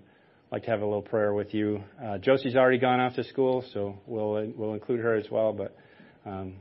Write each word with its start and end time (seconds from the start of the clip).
like 0.51 0.65
to 0.65 0.71
have 0.71 0.81
a 0.81 0.85
little 0.85 1.03
prayer 1.03 1.33
with 1.33 1.55
you. 1.55 1.83
Uh, 2.05 2.19
Josie's 2.19 2.57
already 2.57 2.79
gone 2.79 3.01
off 3.01 3.15
to 3.15 3.25
school, 3.25 3.65
so 3.73 3.97
we'll 4.07 4.53
we'll 4.57 4.75
include 4.75 5.01
her 5.01 5.15
as 5.15 5.27
well. 5.31 5.53
But 5.53 5.75
um, 6.27 6.57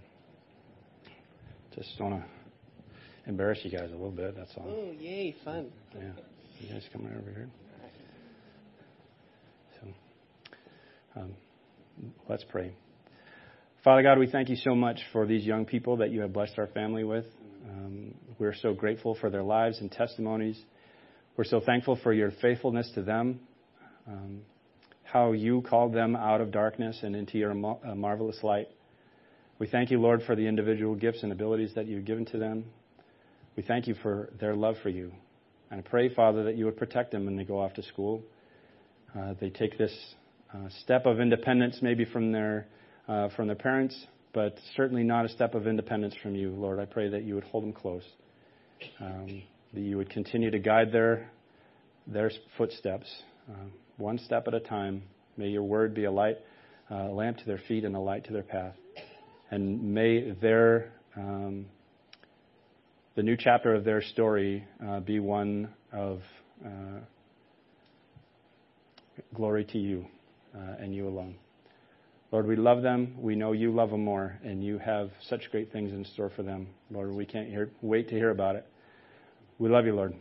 just 1.75 1.99
want 1.99 2.21
to 2.21 3.29
embarrass 3.29 3.59
you 3.63 3.71
guys 3.71 3.89
a 3.89 3.93
little 3.93 4.11
bit. 4.11 4.35
That's 4.35 4.51
all. 4.57 4.65
Oh, 4.67 4.91
yay, 4.99 5.35
fun. 5.43 5.71
Yeah, 5.95 6.11
you 6.59 6.73
guys 6.73 6.83
come 6.93 7.05
over 7.05 7.31
here. 7.31 7.49
So, 9.81 11.19
um, 11.19 11.33
let's 12.29 12.45
pray. 12.49 12.71
Father 13.83 14.03
God, 14.03 14.19
we 14.19 14.27
thank 14.27 14.47
you 14.49 14.57
so 14.57 14.75
much 14.75 14.99
for 15.11 15.25
these 15.25 15.43
young 15.43 15.65
people 15.65 15.97
that 15.97 16.11
you 16.11 16.21
have 16.21 16.31
blessed 16.31 16.53
our 16.59 16.67
family 16.67 17.03
with. 17.03 17.25
Um, 17.67 18.13
we're 18.37 18.53
so 18.53 18.75
grateful 18.75 19.17
for 19.19 19.31
their 19.31 19.41
lives 19.41 19.79
and 19.79 19.91
testimonies. 19.91 20.61
We're 21.35 21.45
so 21.45 21.61
thankful 21.61 21.97
for 22.03 22.13
your 22.13 22.29
faithfulness 22.43 22.91
to 22.93 23.01
them, 23.01 23.39
um, 24.07 24.41
how 25.01 25.31
you 25.31 25.63
called 25.63 25.95
them 25.95 26.15
out 26.15 26.41
of 26.41 26.51
darkness 26.51 26.99
and 27.01 27.15
into 27.15 27.39
your 27.39 27.53
uh, 27.53 27.95
marvelous 27.95 28.37
light. 28.43 28.67
We 29.57 29.65
thank 29.65 29.89
you, 29.89 29.99
Lord, 29.99 30.21
for 30.27 30.35
the 30.35 30.45
individual 30.45 30.93
gifts 30.93 31.23
and 31.23 31.31
abilities 31.31 31.71
that 31.73 31.87
you've 31.87 32.05
given 32.05 32.25
to 32.25 32.37
them. 32.37 32.65
We 33.55 33.63
thank 33.63 33.87
you 33.87 33.95
for 33.95 34.29
their 34.39 34.53
love 34.53 34.75
for 34.83 34.89
you. 34.89 35.11
And 35.71 35.79
I 35.79 35.89
pray, 35.89 36.13
Father, 36.13 36.43
that 36.43 36.55
you 36.55 36.65
would 36.65 36.77
protect 36.77 37.13
them 37.13 37.25
when 37.25 37.35
they 37.35 37.45
go 37.45 37.59
off 37.59 37.73
to 37.73 37.81
school. 37.81 38.21
Uh, 39.17 39.33
they 39.41 39.49
take 39.49 39.79
this 39.79 40.13
uh, 40.53 40.69
step 40.83 41.07
of 41.07 41.19
independence 41.19 41.79
maybe 41.81 42.05
from 42.05 42.31
their 42.31 42.67
uh, 43.07 43.29
from 43.35 43.47
their 43.47 43.55
parents, 43.55 44.05
but 44.33 44.55
certainly 44.75 45.03
not 45.03 45.25
a 45.25 45.29
step 45.29 45.55
of 45.55 45.67
independence 45.67 46.15
from 46.21 46.35
you, 46.35 46.51
Lord. 46.51 46.79
I 46.79 46.85
pray 46.85 47.09
that 47.09 47.23
you 47.23 47.35
would 47.35 47.43
hold 47.45 47.63
them 47.63 47.73
close, 47.73 48.03
um, 48.99 49.43
that 49.73 49.81
you 49.81 49.97
would 49.97 50.09
continue 50.09 50.51
to 50.51 50.59
guide 50.59 50.91
their 50.91 51.29
their 52.07 52.31
footsteps, 52.57 53.07
uh, 53.49 53.65
one 53.97 54.17
step 54.17 54.47
at 54.47 54.53
a 54.53 54.59
time. 54.59 55.03
May 55.37 55.49
your 55.49 55.63
word 55.63 55.93
be 55.93 56.05
a 56.05 56.11
light, 56.11 56.37
uh, 56.89 56.95
a 56.95 57.13
lamp 57.13 57.37
to 57.37 57.45
their 57.45 57.59
feet, 57.67 57.85
and 57.85 57.95
a 57.95 57.99
light 57.99 58.25
to 58.25 58.33
their 58.33 58.43
path. 58.43 58.75
And 59.51 59.93
may 59.93 60.31
their 60.31 60.91
um, 61.15 61.65
the 63.15 63.23
new 63.23 63.35
chapter 63.37 63.75
of 63.75 63.83
their 63.83 64.01
story 64.01 64.65
uh, 64.85 65.01
be 65.01 65.19
one 65.19 65.69
of 65.91 66.21
uh, 66.65 66.99
glory 69.33 69.65
to 69.65 69.77
you 69.77 70.05
uh, 70.55 70.75
and 70.79 70.95
you 70.95 71.07
alone. 71.07 71.35
Lord, 72.31 72.47
we 72.47 72.55
love 72.55 72.81
them. 72.81 73.15
We 73.17 73.35
know 73.35 73.51
you 73.51 73.71
love 73.71 73.89
them 73.91 74.05
more, 74.05 74.39
and 74.43 74.63
you 74.63 74.77
have 74.77 75.11
such 75.21 75.51
great 75.51 75.71
things 75.71 75.91
in 75.91 76.05
store 76.05 76.29
for 76.29 76.43
them. 76.43 76.67
Lord, 76.89 77.11
we 77.11 77.25
can't 77.25 77.49
hear, 77.49 77.71
wait 77.81 78.07
to 78.09 78.15
hear 78.15 78.29
about 78.29 78.55
it. 78.55 78.65
We 79.59 79.69
love 79.69 79.85
you, 79.85 79.93
Lord, 79.93 80.15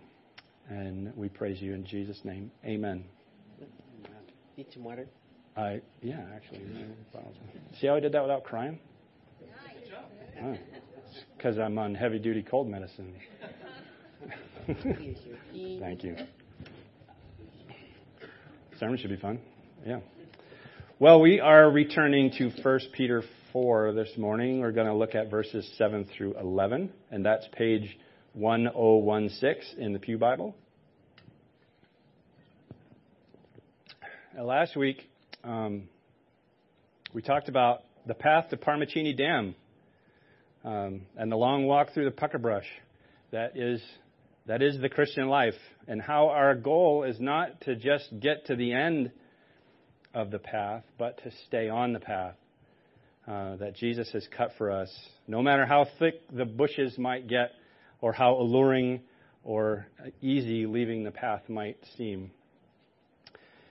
and 0.68 1.16
we 1.16 1.28
praise 1.28 1.62
you 1.62 1.72
in 1.72 1.86
Jesus' 1.86 2.20
name. 2.24 2.50
Amen. 2.64 3.04
Need 4.56 4.66
some 4.72 4.84
water? 4.84 5.06
I 5.56 5.80
yeah, 6.02 6.24
actually. 6.34 6.60
See 7.80 7.86
how 7.86 7.94
I 7.94 8.00
did 8.00 8.12
that 8.12 8.22
without 8.22 8.44
crying? 8.44 8.78
Oh, 10.42 10.56
because 11.36 11.58
I'm 11.58 11.78
on 11.78 11.94
heavy 11.94 12.18
duty 12.18 12.42
cold 12.42 12.68
medicine. 12.68 13.14
Thank 14.66 16.04
you. 16.04 16.16
Sermon 18.78 18.98
should 18.98 19.10
be 19.10 19.16
fun. 19.16 19.40
Yeah. 19.86 20.00
Well, 21.00 21.22
we 21.22 21.40
are 21.40 21.70
returning 21.70 22.30
to 22.32 22.50
1 22.62 22.80
Peter 22.92 23.22
4 23.54 23.94
this 23.94 24.10
morning. 24.18 24.60
We're 24.60 24.70
going 24.70 24.86
to 24.86 24.92
look 24.92 25.14
at 25.14 25.30
verses 25.30 25.66
7 25.78 26.06
through 26.14 26.34
11, 26.38 26.92
and 27.10 27.24
that's 27.24 27.46
page 27.52 27.98
1016 28.34 29.82
in 29.82 29.94
the 29.94 29.98
Pew 29.98 30.18
Bible. 30.18 30.54
Uh, 34.38 34.44
last 34.44 34.76
week, 34.76 35.08
um, 35.42 35.84
we 37.14 37.22
talked 37.22 37.48
about 37.48 37.84
the 38.04 38.12
path 38.12 38.50
to 38.50 38.58
Parmacini 38.58 39.16
Dam 39.16 39.54
um, 40.66 41.00
and 41.16 41.32
the 41.32 41.36
long 41.36 41.64
walk 41.64 41.94
through 41.94 42.04
the 42.04 42.10
pucker 42.10 42.36
brush. 42.36 42.66
That 43.30 43.56
is, 43.56 43.80
that 44.44 44.60
is 44.60 44.78
the 44.78 44.90
Christian 44.90 45.30
life, 45.30 45.56
and 45.88 46.02
how 46.02 46.28
our 46.28 46.54
goal 46.54 47.04
is 47.04 47.18
not 47.18 47.58
to 47.62 47.74
just 47.74 48.20
get 48.20 48.48
to 48.48 48.54
the 48.54 48.74
end 48.74 49.12
of 50.14 50.30
the 50.30 50.38
path, 50.38 50.84
but 50.98 51.22
to 51.22 51.30
stay 51.46 51.68
on 51.68 51.92
the 51.92 52.00
path 52.00 52.34
uh, 53.28 53.56
that 53.56 53.74
Jesus 53.76 54.10
has 54.12 54.26
cut 54.36 54.52
for 54.58 54.70
us, 54.70 54.90
no 55.28 55.42
matter 55.42 55.66
how 55.66 55.86
thick 55.98 56.14
the 56.32 56.44
bushes 56.44 56.98
might 56.98 57.28
get 57.28 57.52
or 58.00 58.12
how 58.12 58.34
alluring 58.34 59.00
or 59.44 59.86
easy 60.20 60.66
leaving 60.66 61.04
the 61.04 61.10
path 61.10 61.42
might 61.48 61.78
seem. 61.96 62.30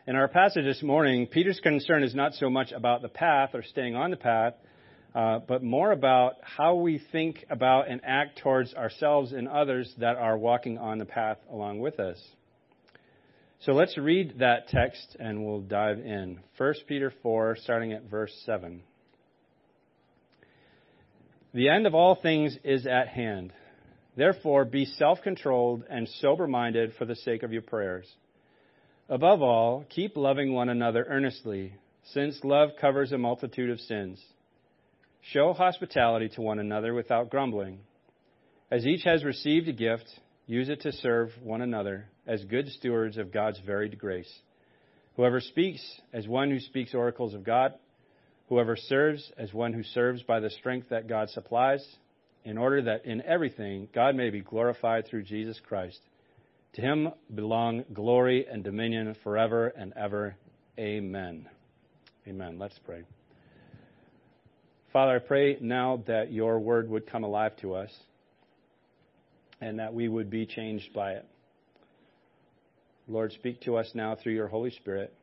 In 0.08 0.16
our 0.16 0.28
passage 0.28 0.64
this 0.64 0.82
morning, 0.82 1.28
Peter's 1.28 1.60
concern 1.60 2.04
is 2.04 2.16
not 2.16 2.34
so 2.34 2.50
much 2.50 2.72
about 2.72 3.02
the 3.02 3.10
path 3.10 3.52
or 3.54 3.62
staying 3.62 3.96
on 3.96 4.10
the 4.10 4.18
path, 4.18 4.54
uh, 5.14 5.40
but 5.40 5.62
more 5.62 5.92
about 5.92 6.36
how 6.42 6.76
we 6.76 7.02
think 7.12 7.46
about 7.50 7.90
and 7.90 8.02
act 8.04 8.40
towards 8.40 8.74
ourselves 8.74 9.34
and 9.34 9.48
others 9.48 9.94
that 10.00 10.16
are 10.16 10.38
walking 10.38 10.78
on 10.78 10.98
the 10.98 11.06
path 11.06 11.38
along 11.52 11.80
with 11.80 12.00
us. 12.00 12.18
So 13.64 13.74
let's 13.74 13.98
read 13.98 14.40
that 14.40 14.70
text 14.70 15.18
and 15.20 15.46
we'll 15.46 15.60
dive 15.60 16.00
in. 16.00 16.40
1 16.58 16.74
Peter 16.88 17.12
4, 17.22 17.58
starting 17.58 17.92
at 17.92 18.04
verse 18.04 18.34
7. 18.46 18.82
The 21.54 21.68
end 21.68 21.86
of 21.86 21.94
all 21.94 22.16
things 22.16 22.58
is 22.64 22.88
at 22.88 23.10
hand. 23.10 23.52
Therefore, 24.16 24.64
be 24.64 24.86
self 24.86 25.20
controlled 25.24 25.84
and 25.90 26.08
sober 26.08 26.48
minded 26.48 26.94
for 26.98 27.06
the 27.06 27.16
sake 27.16 27.44
of 27.44 27.52
your 27.52 27.62
prayers. 27.62 28.08
Above 29.10 29.42
all, 29.42 29.86
keep 29.90 30.16
loving 30.16 30.54
one 30.54 30.70
another 30.70 31.06
earnestly, 31.10 31.74
since 32.14 32.40
love 32.44 32.70
covers 32.80 33.12
a 33.12 33.18
multitude 33.18 33.72
of 33.72 33.80
sins. 33.82 34.24
Show 35.34 35.52
hospitality 35.54 36.30
to 36.30 36.42
one 36.42 36.60
another 36.60 36.94
without 36.94 37.30
grumbling. 37.30 37.80
As 38.72 38.86
each 38.86 39.04
has 39.04 39.24
received 39.24 39.68
a 39.68 39.74
gift, 39.74 40.08
use 40.50 40.68
it 40.68 40.82
to 40.82 40.92
serve 40.92 41.30
one 41.44 41.62
another 41.62 42.06
as 42.26 42.44
good 42.46 42.68
stewards 42.70 43.18
of 43.18 43.32
God's 43.32 43.60
varied 43.60 44.00
grace. 44.00 44.32
Whoever 45.16 45.42
speaks 45.42 45.80
as 46.12 46.28
one 46.28 46.50
who 46.50 46.60
speaks 46.60 46.96
oracles 46.96 47.36
of 47.36 47.44
God, 47.44 47.76
whoever 48.48 48.76
serves 48.76 49.32
as 49.38 49.54
one 49.54 49.74
who 49.74 49.84
serves 49.84 50.24
by 50.24 50.40
the 50.40 50.50
strength 50.50 50.90
that 50.90 51.08
God 51.08 51.30
supplies, 51.30 51.86
in 52.44 52.58
order 52.58 52.82
that 52.82 53.06
in 53.06 53.22
everything 53.22 53.90
God 53.94 54.16
may 54.16 54.32
be 54.32 54.42
glorified 54.42 55.06
through 55.06 55.22
Jesus 55.24 55.60
Christ. 55.68 56.00
To 56.74 56.82
him 56.82 57.10
belong 57.34 57.84
glory 57.94 58.48
and 58.52 58.64
dominion 58.64 59.16
forever 59.24 59.68
and 59.68 59.94
ever. 59.96 60.36
Amen. 60.80 61.48
Amen. 62.28 62.58
Let's 62.58 62.80
pray. 62.86 63.04
Father, 64.92 65.18
I 65.18 65.20
pray 65.20 65.58
now 65.62 66.02
that 66.08 66.32
your 66.32 66.60
word 66.60 66.90
would 66.90 67.06
come 67.06 67.24
alive 67.24 67.56
to 67.58 67.76
us 67.76 67.92
and 69.62 69.80
that 69.80 69.94
we 69.94 70.08
would 70.08 70.30
be 70.30 70.46
changed 70.46 70.94
by 70.94 71.14
it. 71.14 71.26
Lord, 73.08 73.32
speak 73.34 73.62
to 73.62 73.78
us 73.78 73.90
now 73.94 74.16
through 74.16 74.34
your 74.34 74.48
Holy 74.48 74.72
Spirit. 74.72 75.14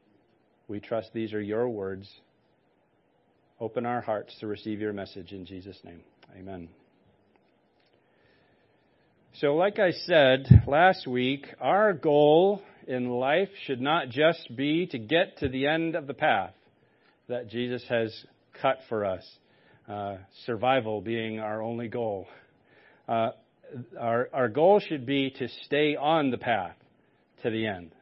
We 0.68 0.80
trust 0.80 1.10
these 1.12 1.32
are 1.32 1.40
your 1.40 1.68
words. 1.68 2.08
Open 3.60 3.86
our 3.86 4.00
hearts 4.00 4.36
to 4.40 4.46
receive 4.46 4.80
your 4.80 4.92
message 4.92 5.32
in 5.32 5.46
Jesus' 5.46 5.78
name. 5.84 6.00
Amen. 6.36 6.68
So, 9.40 9.54
like 9.54 9.78
I 9.78 9.92
said 9.92 10.64
last 10.66 11.06
week, 11.06 11.46
our 11.60 11.92
goal 11.92 12.62
in 12.86 13.08
life 13.08 13.50
should 13.66 13.80
not 13.80 14.08
just 14.08 14.54
be 14.56 14.86
to 14.88 14.98
get 14.98 15.38
to 15.38 15.48
the 15.48 15.66
end 15.66 15.94
of 15.94 16.06
the 16.06 16.14
path 16.14 16.54
that 17.28 17.48
Jesus 17.48 17.84
has 17.88 18.14
cut 18.60 18.78
for 18.88 19.04
us, 19.04 19.24
uh, 19.88 20.16
survival 20.44 21.00
being 21.00 21.38
our 21.38 21.62
only 21.62 21.88
goal. 21.88 22.26
Uh, 23.08 23.30
our, 23.98 24.28
our 24.32 24.48
goal 24.48 24.80
should 24.80 25.06
be 25.06 25.30
to 25.38 25.48
stay 25.64 25.96
on 25.96 26.30
the 26.30 26.38
path 26.38 26.76
to 27.42 27.50
the 27.50 27.66
end. 27.66 27.92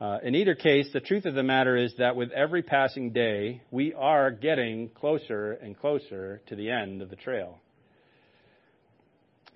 Uh, 0.00 0.18
in 0.22 0.34
either 0.34 0.54
case, 0.54 0.88
the 0.92 1.00
truth 1.00 1.26
of 1.26 1.34
the 1.34 1.42
matter 1.42 1.76
is 1.76 1.92
that 1.98 2.14
with 2.14 2.30
every 2.30 2.62
passing 2.62 3.12
day, 3.12 3.62
we 3.70 3.92
are 3.94 4.30
getting 4.30 4.88
closer 4.90 5.52
and 5.52 5.78
closer 5.78 6.40
to 6.46 6.54
the 6.54 6.70
end 6.70 7.02
of 7.02 7.10
the 7.10 7.16
trail. 7.16 7.58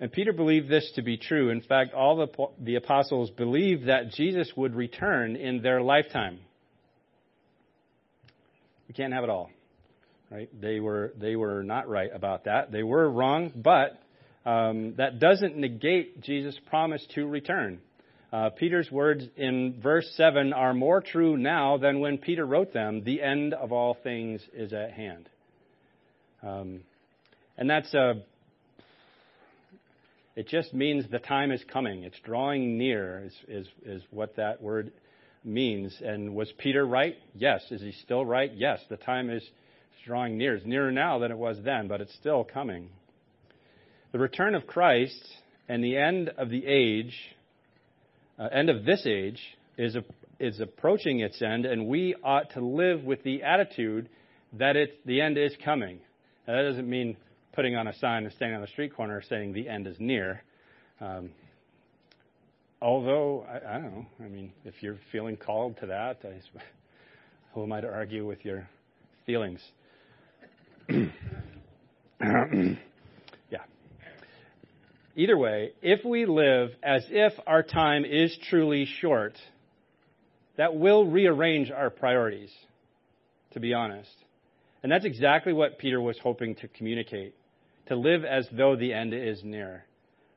And 0.01 0.11
Peter 0.11 0.33
believed 0.33 0.69
this 0.69 0.91
to 0.95 1.01
be 1.01 1.17
true. 1.17 1.49
In 1.49 1.61
fact, 1.61 1.93
all 1.93 2.17
the, 2.17 2.47
the 2.59 2.75
apostles 2.75 3.29
believed 3.29 3.87
that 3.87 4.11
Jesus 4.11 4.51
would 4.57 4.75
return 4.75 5.37
in 5.37 5.61
their 5.61 5.81
lifetime. 5.81 6.39
We 8.87 8.93
can't 8.93 9.13
have 9.13 9.23
it 9.23 9.29
all, 9.29 9.49
right? 10.29 10.49
They 10.59 10.79
were 10.81 11.13
they 11.17 11.35
were 11.37 11.63
not 11.63 11.87
right 11.87 12.11
about 12.13 12.45
that. 12.45 12.71
They 12.71 12.83
were 12.83 13.09
wrong, 13.09 13.51
but 13.55 14.02
um, 14.45 14.95
that 14.97 15.19
doesn't 15.19 15.57
negate 15.57 16.21
Jesus' 16.21 16.59
promise 16.67 17.05
to 17.15 17.25
return. 17.25 17.79
Uh, 18.31 18.49
Peter's 18.49 18.91
words 18.91 19.23
in 19.37 19.79
verse 19.81 20.11
7 20.17 20.53
are 20.53 20.73
more 20.73 21.01
true 21.01 21.37
now 21.37 21.77
than 21.77 21.99
when 21.99 22.17
Peter 22.17 22.45
wrote 22.45 22.73
them. 22.73 23.03
The 23.03 23.21
end 23.21 23.53
of 23.53 23.71
all 23.71 23.95
things 24.03 24.41
is 24.53 24.73
at 24.73 24.91
hand. 24.91 25.29
Um, 26.41 26.81
and 27.57 27.69
that's 27.69 27.93
a 27.93 28.23
it 30.35 30.47
just 30.47 30.73
means 30.73 31.05
the 31.09 31.19
time 31.19 31.51
is 31.51 31.63
coming. 31.71 32.03
It's 32.03 32.19
drawing 32.23 32.77
near, 32.77 33.23
is, 33.25 33.33
is, 33.47 33.67
is 33.85 34.01
what 34.09 34.35
that 34.37 34.61
word 34.61 34.91
means. 35.43 35.95
And 36.03 36.33
was 36.33 36.51
Peter 36.57 36.85
right? 36.85 37.15
Yes. 37.35 37.63
Is 37.69 37.81
he 37.81 37.91
still 38.03 38.25
right? 38.25 38.51
Yes. 38.53 38.79
The 38.89 38.97
time 38.97 39.29
is 39.29 39.43
drawing 40.05 40.37
near. 40.37 40.55
It's 40.55 40.65
nearer 40.65 40.91
now 40.91 41.19
than 41.19 41.31
it 41.31 41.37
was 41.37 41.57
then, 41.63 41.87
but 41.87 42.01
it's 42.01 42.13
still 42.15 42.43
coming. 42.43 42.89
The 44.13 44.19
return 44.19 44.53
of 44.53 44.67
Christ 44.67 45.27
and 45.67 45.83
the 45.83 45.97
end 45.97 46.29
of 46.37 46.49
the 46.51 46.63
age, 46.67 47.17
uh, 48.37 48.43
end 48.43 48.69
of 48.69 48.85
this 48.85 49.07
age, 49.07 49.41
is, 49.75 49.95
a, 49.95 50.03
is 50.39 50.59
approaching 50.59 51.21
its 51.21 51.41
end, 51.41 51.65
and 51.65 51.87
we 51.87 52.13
ought 52.23 52.51
to 52.51 52.63
live 52.63 53.03
with 53.03 53.23
the 53.23 53.41
attitude 53.41 54.07
that 54.59 54.75
it, 54.75 55.03
the 55.07 55.19
end 55.19 55.39
is 55.39 55.55
coming. 55.65 55.99
Now, 56.47 56.57
that 56.57 56.61
doesn't 56.61 56.87
mean 56.87 57.17
putting 57.53 57.75
on 57.75 57.87
a 57.87 57.97
sign 57.97 58.25
and 58.25 58.33
standing 58.33 58.55
on 58.55 58.61
the 58.61 58.67
street 58.67 58.95
corner 58.95 59.23
saying 59.27 59.53
the 59.53 59.67
end 59.67 59.87
is 59.87 59.95
near. 59.97 60.43
Um, 61.01 61.31
although, 62.83 63.47
I, 63.49 63.77
I, 63.77 63.79
don't 63.79 63.95
know, 63.95 64.05
I 64.23 64.27
mean, 64.27 64.53
if 64.63 64.75
you're 64.81 64.99
feeling 65.11 65.37
called 65.37 65.77
to 65.79 65.87
that, 65.87 66.19
I, 66.23 66.39
who 67.55 67.63
am 67.63 67.73
I 67.73 67.81
to 67.81 67.91
argue 67.91 68.27
with 68.27 68.45
your 68.45 68.69
feelings? 69.25 69.59
Either 75.15 75.37
way, 75.37 75.71
if 75.81 76.03
we 76.03 76.25
live 76.25 76.71
as 76.81 77.05
if 77.09 77.33
our 77.45 77.61
time 77.61 78.03
is 78.03 78.35
truly 78.49 78.87
short, 78.99 79.37
that 80.57 80.75
will 80.75 81.05
rearrange 81.05 81.69
our 81.71 81.89
priorities, 81.89 82.51
to 83.51 83.59
be 83.59 83.73
honest. 83.73 84.15
And 84.81 84.91
that's 84.91 85.05
exactly 85.05 85.53
what 85.53 85.77
Peter 85.77 86.01
was 86.01 86.17
hoping 86.21 86.55
to 86.55 86.67
communicate 86.67 87.35
to 87.87 87.95
live 87.95 88.23
as 88.23 88.47
though 88.51 88.75
the 88.75 88.93
end 88.93 89.13
is 89.13 89.41
near. 89.43 89.85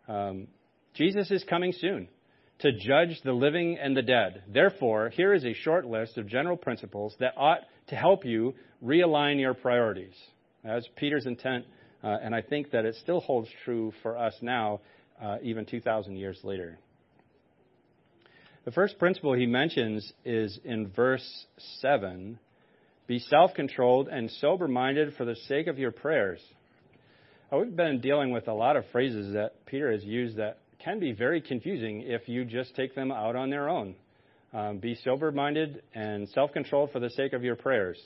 Um, 0.08 0.48
Jesus 0.94 1.30
is 1.30 1.44
coming 1.44 1.72
soon 1.72 2.08
to 2.60 2.72
judge 2.72 3.20
the 3.22 3.32
living 3.32 3.78
and 3.80 3.96
the 3.96 4.02
dead. 4.02 4.42
Therefore, 4.48 5.10
here 5.10 5.34
is 5.34 5.44
a 5.44 5.52
short 5.52 5.84
list 5.86 6.16
of 6.16 6.26
general 6.26 6.56
principles 6.56 7.14
that 7.20 7.34
ought 7.36 7.60
to 7.88 7.96
help 7.96 8.24
you 8.24 8.54
realign 8.84 9.38
your 9.38 9.54
priorities. 9.54 10.14
That's 10.64 10.88
Peter's 10.96 11.26
intent, 11.26 11.66
I 12.02 12.42
think 12.42 12.70
that 12.70 12.84
it 12.84 12.94
still 12.96 13.20
holds 13.20 13.48
true 13.64 13.92
for 14.02 14.16
us 14.16 14.34
now, 14.40 14.80
uh, 15.22 15.38
even 15.42 15.66
2,000 15.66 16.16
years 16.16 16.38
later. 16.44 16.78
The 18.64 18.72
first 18.72 18.98
principle 18.98 19.32
he 19.32 19.46
mentions 19.46 20.12
is 20.24 20.58
in 20.64 20.88
verse 20.88 21.46
7 21.80 22.38
Be 23.06 23.20
self 23.20 23.54
controlled 23.54 24.08
and 24.08 24.28
sober 24.28 24.66
minded 24.66 25.14
for 25.14 25.24
the 25.24 25.36
sake 25.46 25.68
of 25.68 25.78
your 25.78 25.92
prayers. 25.92 26.40
Uh, 27.52 27.58
we've 27.58 27.76
been 27.76 28.00
dealing 28.00 28.32
with 28.32 28.48
a 28.48 28.52
lot 28.52 28.76
of 28.76 28.84
phrases 28.90 29.34
that 29.34 29.64
Peter 29.66 29.92
has 29.92 30.02
used 30.02 30.36
that 30.38 30.58
can 30.82 30.98
be 30.98 31.12
very 31.12 31.40
confusing 31.40 32.02
if 32.02 32.28
you 32.28 32.44
just 32.44 32.74
take 32.74 32.94
them 32.96 33.12
out 33.12 33.36
on 33.36 33.50
their 33.50 33.68
own. 33.68 33.94
Um, 34.52 34.78
be 34.78 34.96
sober 34.96 35.30
minded 35.30 35.82
and 35.94 36.28
self 36.30 36.52
controlled 36.52 36.90
for 36.90 36.98
the 36.98 37.10
sake 37.10 37.34
of 37.34 37.44
your 37.44 37.54
prayers. 37.56 38.02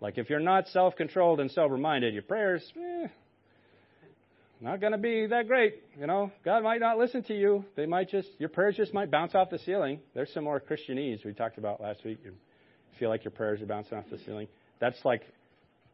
Like 0.00 0.18
if 0.18 0.30
you're 0.30 0.38
not 0.38 0.68
self 0.68 0.94
controlled 0.94 1.40
and 1.40 1.50
sober 1.50 1.76
minded, 1.76 2.14
your 2.14 2.22
prayers, 2.22 2.62
eh, 2.76 3.08
not 4.60 4.80
going 4.80 4.92
to 4.92 4.98
be 4.98 5.26
that 5.26 5.48
great. 5.48 5.82
You 5.98 6.06
know, 6.06 6.32
God 6.44 6.62
might 6.62 6.80
not 6.80 6.98
listen 6.98 7.22
to 7.24 7.34
you. 7.34 7.64
They 7.76 7.86
might 7.86 8.08
just, 8.08 8.28
your 8.38 8.48
prayers 8.48 8.76
just 8.76 8.94
might 8.94 9.10
bounce 9.10 9.34
off 9.34 9.50
the 9.50 9.58
ceiling. 9.58 10.00
There's 10.14 10.32
some 10.32 10.44
more 10.44 10.60
Christianese 10.60 11.24
we 11.24 11.34
talked 11.34 11.58
about 11.58 11.80
last 11.80 12.04
week. 12.04 12.18
You 12.24 12.32
feel 12.98 13.10
like 13.10 13.24
your 13.24 13.32
prayers 13.32 13.60
are 13.60 13.66
bouncing 13.66 13.98
off 13.98 14.04
the 14.10 14.18
ceiling. 14.24 14.48
That's 14.80 14.96
like, 15.04 15.22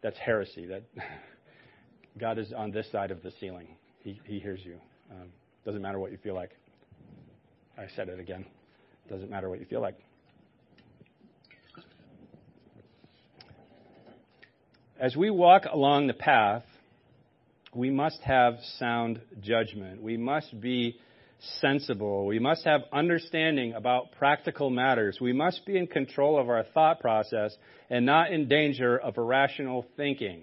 that's 0.00 0.18
heresy. 0.18 0.66
That 0.66 0.82
God 2.18 2.38
is 2.38 2.52
on 2.52 2.70
this 2.70 2.90
side 2.92 3.10
of 3.10 3.22
the 3.22 3.32
ceiling. 3.40 3.66
He, 4.04 4.20
he 4.24 4.38
hears 4.38 4.60
you. 4.64 4.76
Um, 5.10 5.28
doesn't 5.64 5.82
matter 5.82 5.98
what 5.98 6.12
you 6.12 6.18
feel 6.18 6.34
like. 6.34 6.50
I 7.76 7.86
said 7.96 8.08
it 8.08 8.20
again. 8.20 8.44
Doesn't 9.08 9.30
matter 9.30 9.48
what 9.48 9.58
you 9.58 9.66
feel 9.66 9.80
like. 9.80 9.98
As 15.00 15.16
we 15.16 15.30
walk 15.30 15.64
along 15.64 16.06
the 16.06 16.14
path, 16.14 16.62
we 17.74 17.90
must 17.90 18.20
have 18.22 18.58
sound 18.78 19.20
judgment. 19.40 20.02
We 20.02 20.16
must 20.16 20.60
be 20.60 20.98
sensible. 21.60 22.26
We 22.26 22.38
must 22.38 22.64
have 22.64 22.82
understanding 22.92 23.72
about 23.72 24.12
practical 24.12 24.70
matters. 24.70 25.18
We 25.20 25.32
must 25.32 25.64
be 25.66 25.76
in 25.76 25.86
control 25.86 26.38
of 26.38 26.48
our 26.48 26.64
thought 26.74 27.00
process 27.00 27.56
and 27.90 28.06
not 28.06 28.32
in 28.32 28.48
danger 28.48 28.96
of 28.96 29.16
irrational 29.16 29.86
thinking 29.96 30.42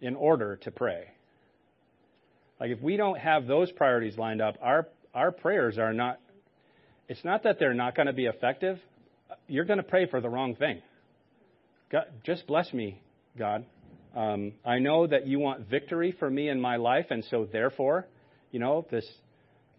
in 0.00 0.14
order 0.14 0.56
to 0.56 0.70
pray. 0.70 1.08
Like 2.60 2.70
if 2.70 2.80
we 2.80 2.96
don't 2.96 3.18
have 3.18 3.46
those 3.46 3.70
priorities 3.72 4.16
lined 4.16 4.40
up, 4.40 4.56
our 4.62 4.86
our 5.12 5.32
prayers 5.32 5.78
are 5.78 5.92
not 5.92 6.18
it's 7.08 7.24
not 7.24 7.42
that 7.42 7.58
they're 7.58 7.74
not 7.74 7.94
going 7.94 8.06
to 8.06 8.12
be 8.12 8.26
effective. 8.26 8.78
You're 9.48 9.64
going 9.64 9.78
to 9.78 9.82
pray 9.82 10.06
for 10.06 10.20
the 10.20 10.28
wrong 10.28 10.54
thing. 10.54 10.80
God, 11.90 12.04
just 12.24 12.46
bless 12.46 12.72
me, 12.72 13.02
God. 13.38 13.66
Um, 14.14 14.52
I 14.64 14.78
know 14.78 15.06
that 15.06 15.26
you 15.26 15.40
want 15.40 15.68
victory 15.68 16.12
for 16.12 16.30
me 16.30 16.48
in 16.48 16.60
my 16.60 16.76
life, 16.76 17.06
and 17.10 17.24
so 17.30 17.46
therefore, 17.50 18.06
you 18.52 18.60
know, 18.60 18.86
this 18.90 19.06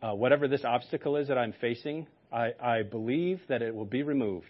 uh, 0.02 0.14
whatever 0.14 0.48
this 0.48 0.64
obstacle 0.64 1.16
is 1.16 1.30
that 1.30 1.38
I'm 1.38 1.54
facing, 1.62 2.08
I, 2.32 2.54
I 2.62 2.84
believe 2.84 3.42
that 3.48 3.62
it 3.62 3.74
will 3.74 3.86
be 3.86 4.04
removed. 4.04 4.50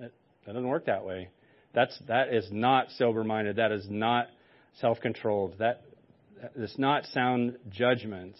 It, 0.00 0.12
that 0.46 0.52
doesn't 0.54 0.68
work 0.68 0.86
that 0.86 1.04
way. 1.04 1.28
That's, 1.74 1.96
that 2.08 2.32
is 2.32 2.48
not 2.50 2.90
sober 2.96 3.22
minded. 3.22 3.56
That 3.56 3.72
is 3.72 3.86
not 3.88 4.28
self 4.80 5.00
controlled. 5.00 5.56
That 5.58 5.82
is 6.56 6.74
not 6.78 7.04
sound 7.06 7.58
judgment. 7.70 8.36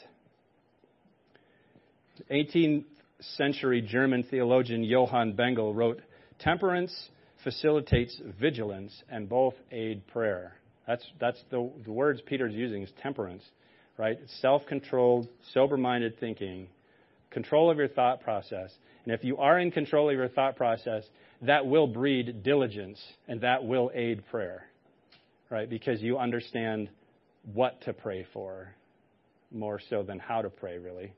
18th 2.31 2.85
century 3.21 3.81
German 3.81 4.25
theologian 4.25 4.85
Johann 4.85 5.35
Bengel 5.35 5.75
wrote 5.75 6.01
Temperance 6.39 6.93
facilitates 7.45 8.21
vigilance 8.41 9.03
and 9.11 9.29
both 9.29 9.55
aid 9.71 10.07
prayer. 10.09 10.55
That's, 10.87 11.05
that's 11.21 11.43
the, 11.51 11.71
the 11.85 11.93
words 11.93 12.21
Peter's 12.21 12.55
using 12.55 12.83
is 12.83 12.91
temperance, 13.03 13.45
right? 13.97 14.19
Self 14.41 14.67
controlled, 14.67 15.29
sober 15.53 15.77
minded 15.77 16.19
thinking, 16.19 16.69
control 17.31 17.71
of 17.71 17.79
your 17.79 17.89
thought 17.89 18.23
process. 18.23 18.73
And 19.05 19.15
if 19.15 19.25
you 19.25 19.39
are 19.39 19.59
in 19.59 19.71
control 19.71 20.11
of 20.11 20.17
your 20.17 20.29
thought 20.29 20.57
process, 20.57 21.05
that 21.43 21.67
will 21.67 21.87
breed 21.87 22.43
diligence 22.43 23.01
and 23.27 23.41
that 23.41 23.65
will 23.65 23.91
aid 23.95 24.25
prayer, 24.31 24.65
right? 25.51 25.69
Because 25.69 26.01
you 26.01 26.19
understand 26.19 26.89
what 27.53 27.81
to 27.83 27.93
pray 27.93 28.27
for 28.33 28.75
more 29.51 29.81
so 29.91 30.03
than 30.03 30.19
how 30.19 30.43
to 30.43 30.51
pray, 30.51 30.79
really. 30.79 31.13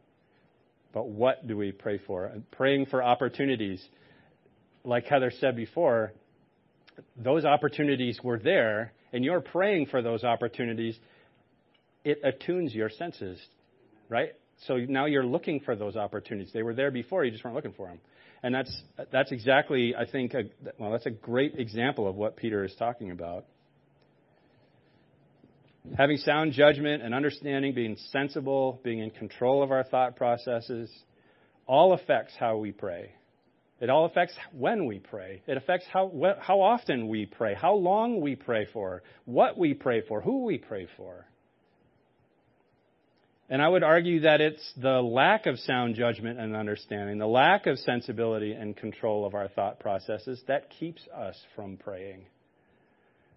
But 0.92 1.08
what 1.08 1.46
do 1.46 1.56
we 1.56 1.72
pray 1.72 1.98
for? 1.98 2.32
Praying 2.52 2.86
for 2.86 3.02
opportunities. 3.02 3.84
Like 4.84 5.06
Heather 5.06 5.32
said 5.40 5.56
before, 5.56 6.12
those 7.16 7.44
opportunities 7.44 8.20
were 8.22 8.38
there, 8.38 8.92
and 9.12 9.24
you're 9.24 9.40
praying 9.40 9.86
for 9.86 10.02
those 10.02 10.24
opportunities. 10.24 10.98
It 12.04 12.20
attunes 12.22 12.74
your 12.74 12.90
senses, 12.90 13.40
right? 14.08 14.32
So 14.66 14.76
now 14.76 15.06
you're 15.06 15.26
looking 15.26 15.60
for 15.60 15.74
those 15.74 15.96
opportunities. 15.96 16.52
They 16.52 16.62
were 16.62 16.74
there 16.74 16.90
before, 16.90 17.24
you 17.24 17.30
just 17.30 17.44
weren't 17.44 17.56
looking 17.56 17.72
for 17.72 17.88
them. 17.88 17.98
And 18.42 18.54
that's, 18.54 18.82
that's 19.10 19.32
exactly, 19.32 19.94
I 19.96 20.04
think, 20.04 20.34
a, 20.34 20.42
well, 20.78 20.92
that's 20.92 21.06
a 21.06 21.10
great 21.10 21.58
example 21.58 22.06
of 22.06 22.14
what 22.14 22.36
Peter 22.36 22.62
is 22.62 22.74
talking 22.78 23.10
about. 23.10 23.46
Having 25.96 26.18
sound 26.18 26.52
judgment 26.52 27.02
and 27.02 27.14
understanding, 27.14 27.74
being 27.74 27.96
sensible, 28.10 28.80
being 28.84 29.00
in 29.00 29.10
control 29.10 29.62
of 29.62 29.70
our 29.70 29.84
thought 29.84 30.16
processes, 30.16 30.90
all 31.66 31.94
affects 31.94 32.34
how 32.38 32.58
we 32.58 32.72
pray. 32.72 33.12
It 33.84 33.90
all 33.90 34.06
affects 34.06 34.32
when 34.52 34.86
we 34.86 34.98
pray. 34.98 35.42
It 35.46 35.58
affects 35.58 35.84
how, 35.92 36.10
how 36.40 36.62
often 36.62 37.06
we 37.06 37.26
pray, 37.26 37.52
how 37.52 37.74
long 37.74 38.22
we 38.22 38.34
pray 38.34 38.66
for, 38.72 39.02
what 39.26 39.58
we 39.58 39.74
pray 39.74 40.00
for, 40.00 40.22
who 40.22 40.44
we 40.44 40.56
pray 40.56 40.88
for. 40.96 41.26
And 43.50 43.60
I 43.60 43.68
would 43.68 43.82
argue 43.82 44.20
that 44.20 44.40
it's 44.40 44.72
the 44.80 45.02
lack 45.02 45.44
of 45.44 45.58
sound 45.58 45.96
judgment 45.96 46.40
and 46.40 46.56
understanding, 46.56 47.18
the 47.18 47.26
lack 47.26 47.66
of 47.66 47.78
sensibility 47.78 48.52
and 48.52 48.74
control 48.74 49.26
of 49.26 49.34
our 49.34 49.48
thought 49.48 49.80
processes 49.80 50.42
that 50.48 50.70
keeps 50.70 51.02
us 51.14 51.36
from 51.54 51.76
praying. 51.76 52.24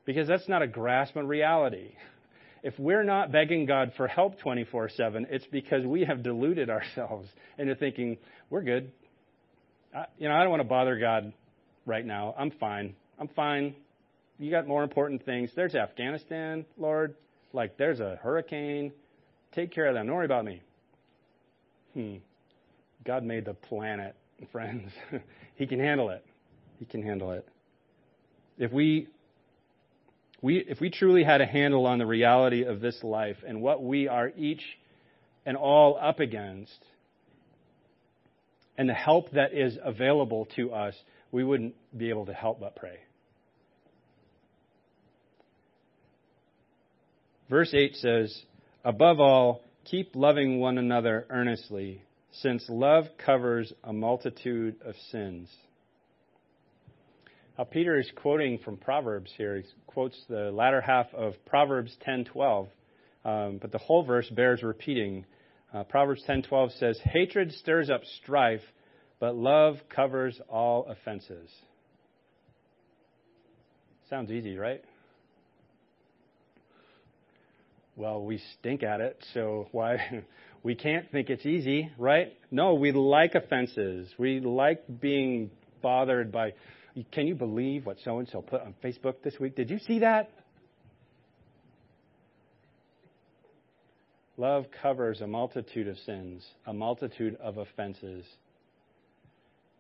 Because 0.05 0.29
that's 0.29 0.47
not 0.47 0.61
a 0.61 0.67
grasp 0.67 1.17
of 1.17 1.27
reality. 1.27 1.91
If 2.63 2.79
we're 2.79 3.03
not 3.03 3.33
begging 3.33 3.65
God 3.65 3.91
for 3.97 4.07
help 4.07 4.39
24 4.39 4.91
7, 4.91 5.27
it's 5.29 5.45
because 5.47 5.85
we 5.85 6.05
have 6.05 6.23
deluded 6.23 6.69
ourselves 6.69 7.27
into 7.57 7.75
thinking, 7.75 8.17
we're 8.49 8.63
good. 8.63 8.93
I, 9.97 10.05
you 10.17 10.29
know, 10.29 10.35
I 10.35 10.41
don't 10.41 10.49
want 10.49 10.61
to 10.61 10.67
bother 10.67 10.97
God 10.99 11.33
right 11.85 12.05
now. 12.05 12.35
I'm 12.37 12.51
fine. 12.51 12.95
I'm 13.19 13.27
fine. 13.29 13.75
You 14.37 14.51
got 14.51 14.67
more 14.67 14.83
important 14.83 15.25
things. 15.25 15.49
There's 15.55 15.75
Afghanistan, 15.75 16.65
Lord. 16.77 17.15
Like, 17.53 17.77
there's 17.77 17.99
a 17.99 18.19
hurricane 18.21 18.91
Take 19.53 19.71
care 19.71 19.87
of 19.87 19.95
them. 19.95 20.07
Don't 20.07 20.15
worry 20.15 20.25
about 20.25 20.45
me. 20.45 20.61
Hmm. 21.93 22.15
God 23.03 23.23
made 23.23 23.45
the 23.45 23.53
planet, 23.53 24.15
friends. 24.51 24.91
he 25.55 25.65
can 25.65 25.79
handle 25.79 26.09
it. 26.09 26.23
He 26.77 26.85
can 26.85 27.01
handle 27.01 27.31
it. 27.31 27.47
If 28.57 28.71
we 28.71 29.07
we, 30.43 30.57
if 30.57 30.79
we 30.79 30.91
truly 30.91 31.23
had 31.23 31.41
a 31.41 31.47
handle 31.47 31.87
on 31.87 31.97
the 31.97 32.05
reality 32.05 32.63
of 32.63 32.79
this 32.79 33.03
life 33.03 33.37
and 33.47 33.59
what 33.59 33.83
we 33.83 34.07
are 34.07 34.31
each 34.37 34.61
and 35.47 35.57
all 35.57 35.97
up 35.99 36.19
against, 36.19 36.85
and 38.77 38.88
the 38.88 38.93
help 38.93 39.31
that 39.31 39.53
is 39.53 39.77
available 39.84 40.48
to 40.55 40.72
us, 40.72 40.96
we 41.31 41.43
wouldn't 41.43 41.75
be 41.98 42.10
able 42.10 42.25
to 42.27 42.34
help 42.34 42.60
but 42.60 42.75
pray. 42.75 43.00
Verse 47.50 47.74
8 47.74 47.96
says, 47.96 48.41
Above 48.84 49.19
all, 49.19 49.62
keep 49.86 50.15
loving 50.15 50.60
one 50.60 50.77
another 50.77 51.25
earnestly, 51.29 52.01
since 52.31 52.65
love 52.69 53.05
covers 53.17 53.72
a 53.84 53.93
multitude 53.93 54.75
of 54.86 54.96
sins. 55.12 55.50
Now, 57.57 57.63
Peter 57.63 57.98
is 57.98 58.12
quoting 58.15 58.60
from 58.60 58.77
Proverbs 58.77 59.31
here. 59.36 59.57
He 59.57 59.63
quotes 59.88 60.17
the 60.29 60.51
latter 60.51 60.81
half 60.81 61.12
of 61.13 61.34
Proverbs 61.46 61.96
10:12, 62.05 62.67
um, 63.25 63.57
but 63.57 63.72
the 63.72 63.79
whole 63.79 64.03
verse 64.03 64.29
bears 64.29 64.62
repeating. 64.62 65.25
Uh, 65.74 65.83
Proverbs 65.83 66.24
10:12 66.24 66.71
says, 66.74 67.00
"Hatred 67.00 67.51
stirs 67.53 67.89
up 67.89 68.03
strife, 68.21 68.63
but 69.19 69.36
love 69.36 69.77
covers 69.89 70.39
all 70.50 70.86
offenses." 70.86 71.53
Sounds 74.09 74.31
easy, 74.31 74.57
right? 74.57 74.83
well, 77.97 78.21
we 78.21 78.39
stink 78.59 78.83
at 78.83 79.01
it, 79.01 79.21
so 79.33 79.67
why? 79.71 80.24
we 80.63 80.75
can't 80.75 81.12
think 81.12 81.29
it's 81.29 81.45
easy, 81.45 81.91
right? 81.97 82.31
No, 82.51 82.75
we 82.75 82.91
like 82.91 83.36
offenses. 83.36 84.07
We 84.17 84.39
like 84.39 84.83
being 85.01 85.50
bothered 85.81 86.31
by. 86.31 86.53
Can 87.12 87.27
you 87.27 87.36
believe 87.36 87.86
what 87.86 87.97
so 88.03 88.19
and 88.19 88.29
so 88.29 88.41
put 88.41 88.62
on 88.62 88.75
Facebook 88.83 89.15
this 89.24 89.36
week? 89.39 89.55
Did 89.55 89.69
you 89.69 89.79
see 89.79 90.00
that? 90.00 90.29
Love 94.38 94.65
covers 94.84 95.20
a 95.22 95.27
multitude 95.27 95.88
of 95.88 95.98
sins, 96.06 96.46
a 96.67 96.74
multitude 96.74 97.36
of 97.41 97.58
offenses. 97.58 98.24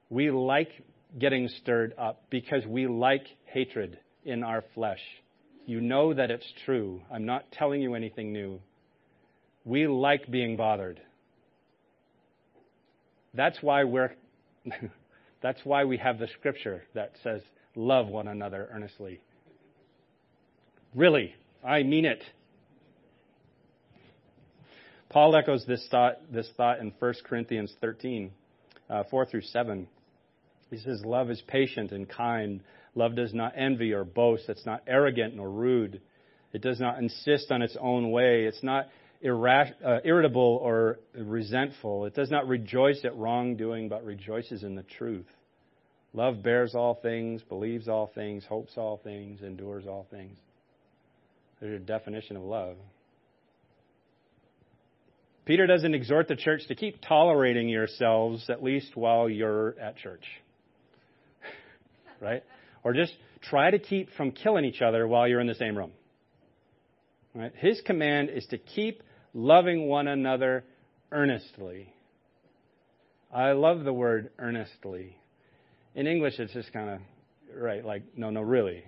We 0.09 0.31
like 0.31 0.69
getting 1.19 1.47
stirred 1.47 1.93
up 1.97 2.23
because 2.31 2.65
we 2.65 2.87
like 2.87 3.27
hatred 3.45 3.99
in 4.25 4.43
our 4.43 4.63
flesh. 4.73 4.99
You 5.67 5.79
know 5.79 6.13
that 6.13 6.31
it's 6.31 6.51
true. 6.65 7.01
I'm 7.11 7.25
not 7.25 7.51
telling 7.51 7.81
you 7.81 7.93
anything 7.93 8.33
new. 8.33 8.59
We 9.63 9.85
like 9.85 10.29
being 10.31 10.57
bothered. 10.57 11.01
That's 13.33 13.61
why 13.61 13.83
we're 13.83 14.15
that's 15.41 15.59
why 15.63 15.85
we 15.85 15.97
have 15.97 16.17
the 16.17 16.27
scripture 16.39 16.83
that 16.95 17.11
says 17.21 17.41
love 17.75 18.07
one 18.07 18.27
another 18.27 18.69
earnestly. 18.73 19.21
Really, 20.95 21.35
I 21.63 21.83
mean 21.83 22.05
it. 22.05 22.23
Paul 25.09 25.35
echoes 25.35 25.65
this 25.65 25.85
thought, 25.89 26.17
this 26.31 26.49
thought 26.57 26.79
in 26.79 26.93
1 26.99 27.13
Corinthians 27.23 27.73
13, 27.81 28.31
uh, 28.89 29.03
4 29.09 29.25
through 29.25 29.41
7. 29.41 29.87
He 30.69 30.77
says, 30.77 31.01
Love 31.05 31.29
is 31.29 31.41
patient 31.47 31.91
and 31.91 32.09
kind. 32.09 32.61
Love 32.95 33.15
does 33.15 33.33
not 33.33 33.53
envy 33.55 33.93
or 33.93 34.03
boast. 34.03 34.49
It's 34.49 34.65
not 34.65 34.83
arrogant 34.87 35.35
nor 35.35 35.49
rude. 35.49 36.01
It 36.51 36.61
does 36.61 36.79
not 36.79 36.97
insist 36.99 37.51
on 37.51 37.61
its 37.61 37.77
own 37.79 38.11
way. 38.11 38.45
It's 38.45 38.63
not 38.63 38.87
uh, 39.23 39.99
irritable 40.03 40.59
or 40.61 40.99
resentful. 41.15 42.05
It 42.05 42.13
does 42.13 42.29
not 42.29 42.47
rejoice 42.47 43.03
at 43.05 43.15
wrongdoing, 43.15 43.89
but 43.89 44.03
rejoices 44.03 44.63
in 44.63 44.75
the 44.75 44.83
truth. 44.83 45.27
Love 46.13 46.41
bears 46.41 46.73
all 46.73 46.95
things, 46.95 47.43
believes 47.43 47.87
all 47.87 48.11
things, 48.13 48.43
hopes 48.45 48.73
all 48.77 48.99
things, 49.03 49.41
endures 49.41 49.85
all 49.85 50.07
things. 50.09 50.37
There's 51.59 51.81
a 51.81 51.83
definition 51.83 52.35
of 52.35 52.43
love. 52.43 52.77
Peter 55.47 55.65
doesn't 55.65 55.95
exhort 55.95 56.27
the 56.27 56.35
church 56.35 56.61
to 56.67 56.75
keep 56.75 57.01
tolerating 57.01 57.69
yourselves, 57.69 58.49
at 58.49 58.61
least 58.61 58.95
while 58.95 59.27
you're 59.27 59.79
at 59.79 59.97
church. 59.97 60.25
right? 62.21 62.43
or 62.87 62.93
just 62.93 63.13
try 63.41 63.69
to 63.69 63.79
keep 63.79 64.13
from 64.13 64.31
killing 64.31 64.63
each 64.63 64.81
other 64.81 65.05
while 65.05 65.27
you're 65.27 65.41
in 65.41 65.47
the 65.47 65.55
same 65.55 65.77
room. 65.77 65.91
Right? 67.35 67.51
His 67.55 67.81
command 67.81 68.29
is 68.29 68.45
to 68.47 68.57
keep 68.57 69.03
loving 69.33 69.87
one 69.87 70.07
another 70.07 70.63
earnestly. 71.11 71.93
I 73.29 73.51
love 73.51 73.83
the 73.83 73.91
word 73.91 74.29
earnestly. 74.39 75.17
In 75.95 76.07
English, 76.07 76.39
it's 76.39 76.53
just 76.53 76.71
kind 76.71 76.89
of, 76.91 76.99
right, 77.53 77.83
like, 77.83 78.03
no, 78.15 78.29
no, 78.29 78.39
really. 78.39 78.85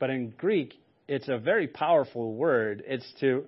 But 0.00 0.10
in 0.10 0.30
Greek, 0.36 0.74
it's 1.06 1.28
a 1.28 1.38
very 1.38 1.68
powerful 1.68 2.34
word. 2.34 2.82
It's 2.88 3.06
to, 3.20 3.44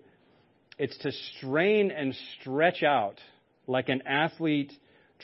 it's 0.79 0.97
to 0.99 1.13
strain 1.37 1.91
and 1.91 2.15
stretch 2.41 2.83
out 2.83 3.17
like 3.67 3.89
an 3.89 4.03
athlete 4.07 4.73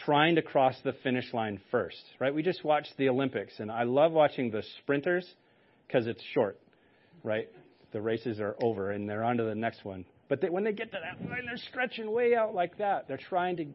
trying 0.05 0.35
to 0.35 0.43
cross 0.43 0.75
the 0.83 0.93
finish 1.05 1.33
line 1.33 1.61
first, 1.71 2.03
right? 2.19 2.35
We 2.35 2.43
just 2.43 2.65
watched 2.65 2.93
the 2.99 3.09
Olympics, 3.09 3.55
and 3.59 3.71
I 3.71 3.85
love 3.85 4.13
watching 4.13 4.51
the 4.51 4.63
sprinters 4.79 5.27
because 5.87 6.07
it's 6.07 6.23
short, 6.35 6.59
right? 7.23 7.49
The 7.93 8.03
races 8.03 8.41
are 8.41 8.57
over, 8.61 8.91
and 8.91 9.09
they're 9.09 9.23
on 9.23 9.37
to 9.37 9.45
the 9.45 9.55
next 9.55 9.85
one. 9.85 10.05
But 10.29 10.41
they, 10.41 10.51
when 10.51 10.65
they 10.65 10.73
get 10.73 10.91
to 10.91 10.99
that 11.01 11.29
line, 11.29 11.47
they're 11.47 11.57
stretching 11.69 12.11
way 12.11 12.35
out 12.35 12.55
like 12.55 12.79
that. 12.79 13.07
They're 13.07 13.17
trying 13.17 13.57
to. 13.59 13.67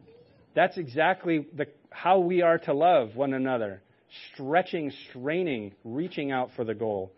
That's 0.56 0.78
exactly 0.78 1.48
the, 1.56 1.68
how 1.90 2.20
we 2.20 2.42
are 2.42 2.58
to 2.60 2.74
love 2.74 3.16
one 3.16 3.34
another. 3.34 3.82
Stretching, 4.34 4.92
straining, 5.10 5.74
reaching 5.86 6.32
out 6.32 6.50
for 6.56 6.66
the 6.66 6.74
goal 6.74 7.14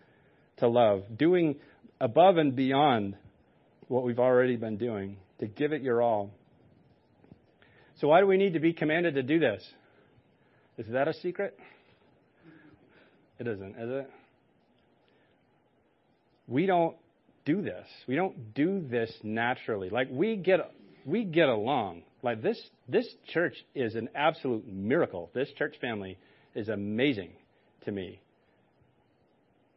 to 0.57 0.67
love, 0.67 1.03
doing 1.17 1.55
above 1.99 2.37
and 2.37 2.55
beyond 2.55 3.15
what 3.91 4.03
we've 4.03 4.19
already 4.19 4.55
been 4.55 4.77
doing, 4.77 5.17
to 5.39 5.47
give 5.47 5.73
it 5.73 5.81
your 5.81 6.01
all. 6.01 6.31
So, 7.99 8.07
why 8.07 8.21
do 8.21 8.25
we 8.25 8.37
need 8.37 8.53
to 8.53 8.61
be 8.61 8.71
commanded 8.71 9.15
to 9.15 9.23
do 9.23 9.37
this? 9.37 9.61
Is 10.77 10.87
that 10.93 11.09
a 11.09 11.13
secret? 11.15 11.59
It 13.37 13.47
isn't, 13.47 13.75
is 13.75 13.89
it? 13.89 14.09
We 16.47 16.65
don't 16.65 16.95
do 17.43 17.61
this. 17.61 17.85
We 18.07 18.15
don't 18.15 18.53
do 18.53 18.79
this 18.79 19.13
naturally. 19.23 19.89
Like 19.89 20.07
we 20.09 20.37
get 20.37 20.59
we 21.05 21.25
get 21.25 21.49
along. 21.49 22.03
Like 22.23 22.41
this 22.41 22.61
this 22.87 23.07
church 23.33 23.55
is 23.75 23.95
an 23.95 24.09
absolute 24.15 24.65
miracle. 24.67 25.29
This 25.33 25.49
church 25.57 25.75
family 25.81 26.17
is 26.55 26.69
amazing 26.69 27.31
to 27.85 27.91
me. 27.91 28.21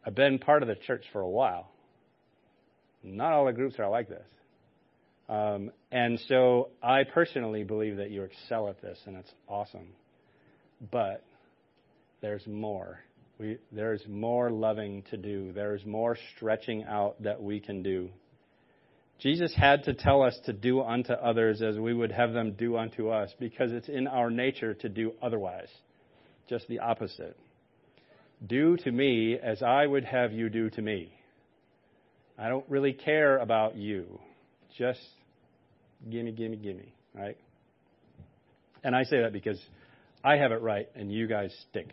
I've 0.07 0.15
been 0.15 0.39
part 0.39 0.63
of 0.63 0.69
the 0.69 0.77
church 0.77 1.05
for 1.13 1.21
a 1.21 1.29
while. 1.29 1.74
Not 3.05 3.33
all 3.33 3.45
the 3.45 3.53
groups 3.53 3.77
are 3.79 3.89
like 3.89 4.09
this. 4.09 4.27
Um, 5.29 5.71
and 5.93 6.19
so 6.29 6.71
I 6.83 7.05
personally 7.05 7.65
believe 7.65 7.99
that 7.99 8.11
you 8.11 8.23
excel 8.23 8.69
at 8.69 8.81
this, 8.81 8.99
and 9.07 9.17
it's 9.17 9.33
awesome. 9.49 9.89
But 10.91 11.23
there's 12.21 12.47
more. 12.47 13.01
We, 13.39 13.59
there's 13.73 14.03
more 14.09 14.51
loving 14.51 15.03
to 15.11 15.17
do. 15.17 15.53
There's 15.53 15.85
more 15.85 16.17
stretching 16.35 16.85
out 16.85 17.23
that 17.23 17.43
we 17.43 17.61
can 17.61 17.83
do. 17.83 18.11
Jesus 19.19 19.55
had 19.57 19.85
to 19.85 19.95
tell 19.95 20.23
us 20.23 20.39
to 20.47 20.53
do 20.53 20.83
unto 20.83 21.13
others 21.13 21.63
as 21.63 21.79
we 21.79 21.95
would 21.95 22.13
have 22.13 22.33
them 22.33 22.53
do 22.53 22.77
unto 22.77 23.09
us 23.09 23.33
because 23.39 23.73
it's 23.73 23.89
in 23.89 24.07
our 24.07 24.31
nature 24.31 24.75
to 24.75 24.89
do 24.89 25.13
otherwise, 25.23 25.69
just 26.49 26.67
the 26.69 26.81
opposite. 26.81 27.37
Do 28.47 28.77
to 28.79 28.91
me 28.91 29.39
as 29.41 29.63
I 29.63 29.87
would 29.87 30.05
have 30.05 30.33
you 30.33 30.49
do 30.49 30.69
to 30.71 30.83
me. 30.83 31.14
I 32.39 32.49
don't 32.49 32.65
really 32.69 32.93
care 32.93 33.39
about 33.39 33.77
you. 33.77 34.21
Just 34.77 35.01
gimme, 36.11 36.33
gimme, 36.33 36.57
gimme, 36.57 36.93
right? 37.15 37.37
And 38.83 38.95
I 38.95 39.05
say 39.05 39.23
that 39.23 39.33
because 39.33 39.61
I 40.23 40.37
have 40.37 40.53
it 40.53 40.61
right 40.61 40.89
and 40.95 41.13
you 41.13 41.27
guys 41.27 41.55
stink. 41.71 41.93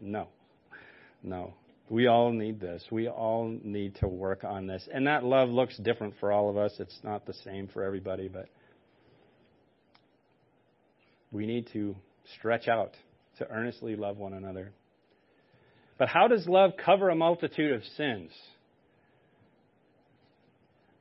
No. 0.00 0.28
No. 1.22 1.54
We 1.88 2.06
all 2.06 2.32
need 2.32 2.60
this. 2.60 2.82
We 2.90 3.08
all 3.08 3.56
need 3.62 3.96
to 3.96 4.08
work 4.08 4.42
on 4.44 4.66
this. 4.66 4.86
And 4.92 5.06
that 5.06 5.22
love 5.24 5.48
looks 5.48 5.76
different 5.78 6.14
for 6.18 6.32
all 6.32 6.50
of 6.50 6.56
us. 6.56 6.74
It's 6.78 6.98
not 7.02 7.26
the 7.26 7.34
same 7.44 7.68
for 7.68 7.82
everybody, 7.84 8.28
but 8.28 8.48
we 11.30 11.46
need 11.46 11.68
to 11.72 11.94
stretch 12.38 12.68
out 12.68 12.94
to 13.38 13.48
earnestly 13.48 13.96
love 13.96 14.16
one 14.16 14.32
another. 14.32 14.72
But 15.98 16.08
how 16.08 16.28
does 16.28 16.48
love 16.48 16.72
cover 16.82 17.08
a 17.08 17.14
multitude 17.14 17.72
of 17.72 17.84
sins? 17.96 18.30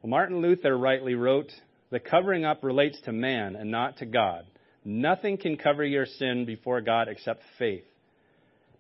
Well, 0.02 0.10
Martin 0.10 0.42
Luther 0.42 0.78
rightly 0.78 1.16
wrote, 1.16 1.52
The 1.90 2.00
covering 2.00 2.46
up 2.46 2.64
relates 2.64 3.00
to 3.02 3.12
man 3.12 3.56
and 3.56 3.72
not 3.72 3.98
to 3.98 4.06
God. 4.06 4.46
Nothing 4.86 5.38
can 5.38 5.58
cover 5.58 5.84
your 5.84 6.06
sin 6.06 6.46
before 6.46 6.82
God 6.82 7.08
except 7.08 7.42
faith. 7.58 7.86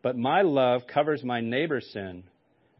But 0.01 0.17
my 0.17 0.41
love 0.41 0.81
covers 0.85 1.23
my 1.23 1.39
neighbor's 1.39 1.89
sin. 1.93 2.23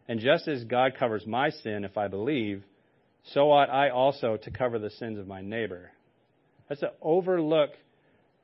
And 0.08 0.20
just 0.20 0.48
as 0.48 0.66
God 0.66 0.96
covers 1.00 1.26
my 1.26 1.50
sin 1.50 1.86
if 1.86 1.98
I 1.98 2.10
believe, 2.10 2.64
so 3.32 3.52
ought 3.52 3.70
I 3.70 3.90
also 3.90 4.38
to 4.38 4.52
cover 4.52 4.78
the 4.78 4.90
sins 4.90 5.18
of 5.18 5.28
my 5.28 5.42
neighbor. 5.42 5.92
That's 6.68 6.82
to 6.82 6.92
overlook 7.02 7.70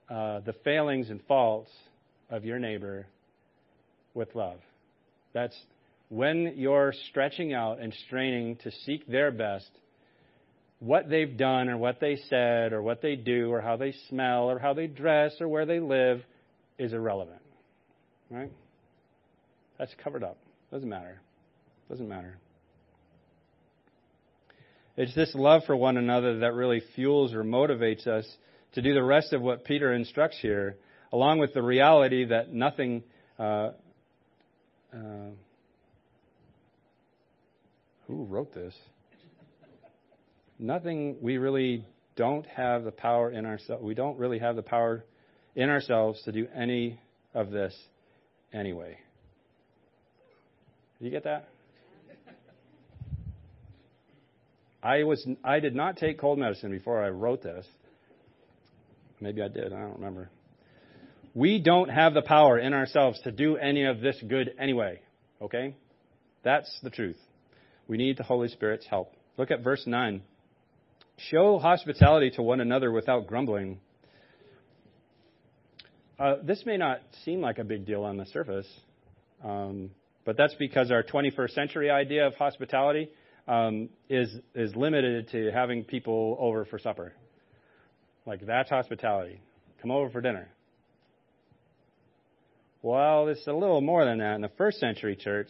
uh, 0.09 0.39
the 0.39 0.53
failings 0.63 1.09
and 1.09 1.21
faults 1.27 1.71
of 2.29 2.45
your 2.45 2.59
neighbor 2.59 3.07
with 4.13 4.33
love. 4.35 4.59
That's 5.33 5.55
when 6.09 6.53
you're 6.55 6.93
stretching 7.09 7.53
out 7.53 7.79
and 7.79 7.93
straining 8.05 8.55
to 8.57 8.71
seek 8.85 9.07
their 9.07 9.31
best, 9.31 9.69
what 10.79 11.09
they've 11.09 11.37
done 11.37 11.69
or 11.69 11.77
what 11.77 11.99
they 11.99 12.17
said 12.29 12.73
or 12.73 12.81
what 12.81 13.01
they 13.01 13.15
do 13.15 13.51
or 13.51 13.61
how 13.61 13.77
they 13.77 13.93
smell 14.09 14.49
or 14.49 14.59
how 14.59 14.73
they 14.73 14.87
dress 14.87 15.33
or 15.39 15.47
where 15.47 15.65
they 15.65 15.79
live 15.79 16.21
is 16.77 16.93
irrelevant. 16.93 17.41
Right? 18.31 18.51
That's 19.77 19.93
covered 20.03 20.23
up. 20.23 20.37
Doesn't 20.71 20.89
matter. 20.89 21.21
Doesn't 21.89 22.07
matter. 22.07 22.37
It's 24.97 25.15
this 25.15 25.33
love 25.33 25.63
for 25.65 25.75
one 25.75 25.97
another 25.97 26.39
that 26.39 26.53
really 26.53 26.81
fuels 26.95 27.33
or 27.33 27.43
motivates 27.43 28.05
us 28.05 28.27
to 28.73 28.81
do 28.81 28.93
the 28.93 29.03
rest 29.03 29.33
of 29.33 29.41
what 29.41 29.63
Peter 29.63 29.93
instructs 29.93 30.37
here, 30.41 30.75
along 31.11 31.39
with 31.39 31.53
the 31.53 31.61
reality 31.61 32.25
that 32.25 32.51
nothing. 32.51 33.03
Uh, 33.37 33.71
uh, 34.93 35.31
who 38.07 38.23
wrote 38.25 38.53
this? 38.53 38.73
Nothing 40.57 41.17
we 41.21 41.37
really 41.37 41.85
don't 42.15 42.45
have 42.47 42.83
the 42.83 42.91
power 42.91 43.31
in 43.31 43.45
ourselves. 43.45 43.83
We 43.83 43.93
don't 43.93 44.17
really 44.17 44.39
have 44.39 44.55
the 44.55 44.61
power 44.61 45.05
in 45.55 45.69
ourselves 45.69 46.21
to 46.23 46.31
do 46.31 46.47
any 46.55 46.99
of 47.33 47.51
this 47.51 47.75
anyway. 48.51 48.97
Do 50.99 51.05
you 51.05 51.11
get 51.11 51.23
that? 51.23 51.47
I 54.81 55.03
was 55.03 55.25
I 55.43 55.59
did 55.59 55.75
not 55.75 55.97
take 55.97 56.19
cold 56.19 56.39
medicine 56.39 56.71
before 56.71 57.03
I 57.03 57.09
wrote 57.09 57.43
this. 57.43 57.65
Maybe 59.21 59.41
I 59.41 59.49
did, 59.49 59.73
I 59.73 59.81
don't 59.81 59.95
remember. 59.95 60.29
We 61.33 61.59
don't 61.59 61.89
have 61.89 62.13
the 62.13 62.21
power 62.21 62.57
in 62.57 62.73
ourselves 62.73 63.19
to 63.21 63.31
do 63.31 63.57
any 63.57 63.85
of 63.85 64.01
this 64.01 64.17
good 64.27 64.51
anyway. 64.59 65.01
Okay? 65.41 65.75
That's 66.43 66.79
the 66.81 66.89
truth. 66.89 67.17
We 67.87 67.97
need 67.97 68.17
the 68.17 68.23
Holy 68.23 68.47
Spirit's 68.47 68.85
help. 68.85 69.13
Look 69.37 69.51
at 69.51 69.63
verse 69.63 69.83
9. 69.85 70.21
Show 71.17 71.59
hospitality 71.59 72.31
to 72.31 72.41
one 72.41 72.61
another 72.61 72.91
without 72.91 73.27
grumbling. 73.27 73.79
Uh, 76.17 76.35
this 76.43 76.65
may 76.65 76.77
not 76.77 77.01
seem 77.23 77.41
like 77.41 77.59
a 77.59 77.63
big 77.63 77.85
deal 77.85 78.03
on 78.03 78.17
the 78.17 78.25
surface, 78.25 78.67
um, 79.43 79.91
but 80.25 80.37
that's 80.37 80.53
because 80.55 80.91
our 80.91 81.03
21st 81.03 81.51
century 81.51 81.89
idea 81.89 82.27
of 82.27 82.35
hospitality 82.35 83.09
um, 83.47 83.89
is 84.09 84.29
is 84.53 84.75
limited 84.75 85.29
to 85.31 85.51
having 85.51 85.83
people 85.83 86.37
over 86.39 86.65
for 86.65 86.77
supper. 86.77 87.13
Like 88.25 88.45
that's 88.45 88.69
hospitality. 88.69 89.39
Come 89.81 89.91
over 89.91 90.09
for 90.09 90.21
dinner. 90.21 90.49
Well, 92.81 93.27
it's 93.27 93.45
a 93.47 93.53
little 93.53 93.81
more 93.81 94.05
than 94.05 94.19
that. 94.19 94.35
In 94.35 94.41
the 94.41 94.51
first 94.57 94.79
century 94.79 95.15
church, 95.15 95.49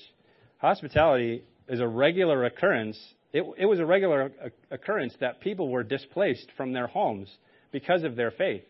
hospitality 0.58 1.44
is 1.68 1.80
a 1.80 1.88
regular 1.88 2.46
occurrence. 2.46 3.00
It, 3.32 3.44
it 3.58 3.66
was 3.66 3.80
a 3.80 3.86
regular 3.86 4.32
occurrence 4.72 5.14
that 5.20 5.40
people 5.42 5.70
were 5.70 5.84
displaced 5.84 6.48
from 6.58 6.74
their 6.74 6.88
homes 6.88 7.30
because 7.72 8.04
of 8.04 8.16
their 8.16 8.32
faith. 8.32 8.64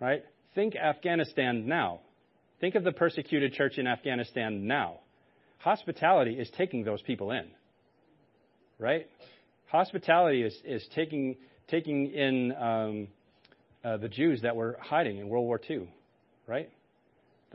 Right? 0.00 0.24
Think 0.54 0.76
Afghanistan 0.76 1.66
now. 1.66 2.00
Think 2.60 2.74
of 2.74 2.84
the 2.84 2.92
persecuted 2.92 3.54
church 3.54 3.78
in 3.78 3.86
Afghanistan 3.86 4.66
now. 4.66 5.00
Hospitality 5.58 6.34
is 6.34 6.50
taking 6.56 6.84
those 6.84 7.00
people 7.02 7.30
in. 7.30 7.46
Right? 8.78 9.08
Hospitality 9.68 10.42
is, 10.42 10.54
is 10.64 10.86
taking 10.94 11.36
taking 11.68 12.10
in 12.12 12.52
um, 12.52 13.08
uh, 13.84 13.96
the 13.96 14.08
Jews 14.08 14.42
that 14.42 14.56
were 14.56 14.76
hiding 14.80 15.18
in 15.18 15.28
World 15.28 15.46
War 15.46 15.60
II, 15.68 15.88
right? 16.46 16.70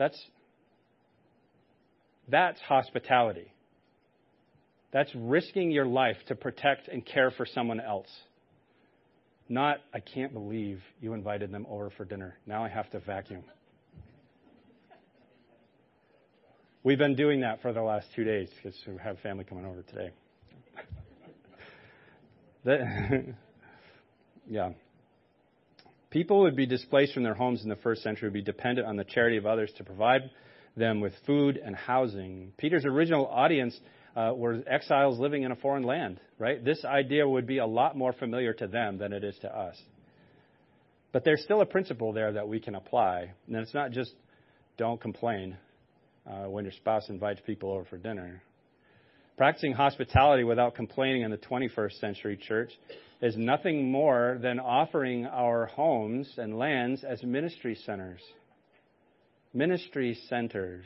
That's 0.00 0.18
that's 2.26 2.58
hospitality. 2.62 3.52
That's 4.92 5.14
risking 5.14 5.70
your 5.70 5.84
life 5.84 6.16
to 6.28 6.34
protect 6.34 6.88
and 6.88 7.04
care 7.04 7.30
for 7.30 7.44
someone 7.44 7.80
else. 7.80 8.08
Not, 9.50 9.78
I 9.92 10.00
can't 10.00 10.32
believe 10.32 10.80
you 11.02 11.12
invited 11.12 11.52
them 11.52 11.66
over 11.68 11.90
for 11.90 12.06
dinner. 12.06 12.38
Now 12.46 12.64
I 12.64 12.68
have 12.70 12.88
to 12.92 13.00
vacuum. 13.00 13.42
We've 16.82 16.98
been 16.98 17.14
doing 17.14 17.40
that 17.42 17.60
for 17.60 17.74
the 17.74 17.82
last 17.82 18.06
two 18.16 18.24
days 18.24 18.48
because 18.56 18.80
we 18.86 18.94
have 19.04 19.18
family 19.18 19.44
coming 19.44 19.66
over 19.66 19.82
today. 19.82 20.12
Yeah. 24.48 24.70
People 26.10 26.40
would 26.40 26.56
be 26.56 26.66
displaced 26.66 27.14
from 27.14 27.22
their 27.22 27.34
homes 27.34 27.62
in 27.62 27.68
the 27.68 27.76
first 27.76 28.02
century, 28.02 28.28
would 28.28 28.34
be 28.34 28.42
dependent 28.42 28.86
on 28.86 28.96
the 28.96 29.04
charity 29.04 29.36
of 29.36 29.46
others 29.46 29.72
to 29.76 29.84
provide 29.84 30.30
them 30.76 31.00
with 31.00 31.12
food 31.26 31.56
and 31.56 31.74
housing. 31.74 32.52
Peter's 32.56 32.84
original 32.84 33.26
audience 33.26 33.78
uh, 34.16 34.32
were 34.34 34.62
exiles 34.66 35.18
living 35.18 35.44
in 35.44 35.52
a 35.52 35.56
foreign 35.56 35.84
land, 35.84 36.20
right? 36.38 36.64
This 36.64 36.84
idea 36.84 37.28
would 37.28 37.46
be 37.46 37.58
a 37.58 37.66
lot 37.66 37.96
more 37.96 38.12
familiar 38.12 38.52
to 38.54 38.66
them 38.66 38.98
than 38.98 39.12
it 39.12 39.22
is 39.22 39.36
to 39.42 39.56
us. 39.56 39.80
But 41.12 41.24
there's 41.24 41.42
still 41.42 41.60
a 41.60 41.66
principle 41.66 42.12
there 42.12 42.32
that 42.32 42.48
we 42.48 42.60
can 42.60 42.74
apply. 42.74 43.32
And 43.46 43.56
it's 43.56 43.74
not 43.74 43.92
just 43.92 44.12
don't 44.76 45.00
complain 45.00 45.56
uh, 46.26 46.48
when 46.48 46.64
your 46.64 46.72
spouse 46.72 47.08
invites 47.08 47.40
people 47.44 47.70
over 47.72 47.84
for 47.84 47.98
dinner. 47.98 48.42
Practicing 49.40 49.72
hospitality 49.72 50.44
without 50.44 50.74
complaining 50.74 51.22
in 51.22 51.30
the 51.30 51.38
21st 51.38 51.98
century 51.98 52.36
church 52.36 52.70
is 53.22 53.38
nothing 53.38 53.90
more 53.90 54.36
than 54.42 54.60
offering 54.60 55.24
our 55.24 55.64
homes 55.64 56.30
and 56.36 56.58
lands 56.58 57.04
as 57.04 57.22
ministry 57.22 57.74
centers. 57.86 58.20
Ministry 59.54 60.18
centers. 60.28 60.84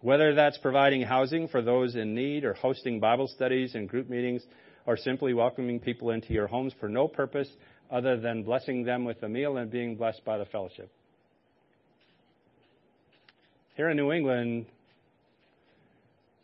Whether 0.00 0.36
that's 0.36 0.56
providing 0.58 1.02
housing 1.02 1.48
for 1.48 1.60
those 1.60 1.96
in 1.96 2.14
need 2.14 2.44
or 2.44 2.54
hosting 2.54 3.00
Bible 3.00 3.26
studies 3.26 3.74
and 3.74 3.88
group 3.88 4.08
meetings 4.08 4.44
or 4.86 4.96
simply 4.96 5.34
welcoming 5.34 5.80
people 5.80 6.12
into 6.12 6.32
your 6.32 6.46
homes 6.46 6.72
for 6.78 6.88
no 6.88 7.08
purpose 7.08 7.48
other 7.90 8.16
than 8.16 8.44
blessing 8.44 8.84
them 8.84 9.04
with 9.04 9.20
a 9.24 9.28
meal 9.28 9.56
and 9.56 9.72
being 9.72 9.96
blessed 9.96 10.24
by 10.24 10.38
the 10.38 10.44
fellowship. 10.44 10.88
Here 13.74 13.88
in 13.88 13.96
New 13.96 14.12
England, 14.12 14.66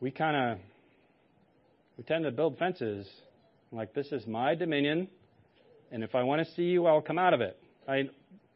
we 0.00 0.10
kind 0.10 0.36
of 0.36 0.58
we 1.96 2.04
tend 2.04 2.24
to 2.24 2.30
build 2.30 2.58
fences 2.58 3.06
like, 3.72 3.94
this 3.94 4.10
is 4.10 4.26
my 4.26 4.54
dominion, 4.54 5.06
and 5.92 6.02
if 6.02 6.14
I 6.14 6.22
want 6.24 6.44
to 6.44 6.54
see 6.54 6.62
you, 6.62 6.86
I'll 6.86 7.02
come 7.02 7.18
out 7.18 7.34
of 7.34 7.40
it. 7.40 7.56
I, 7.86 8.08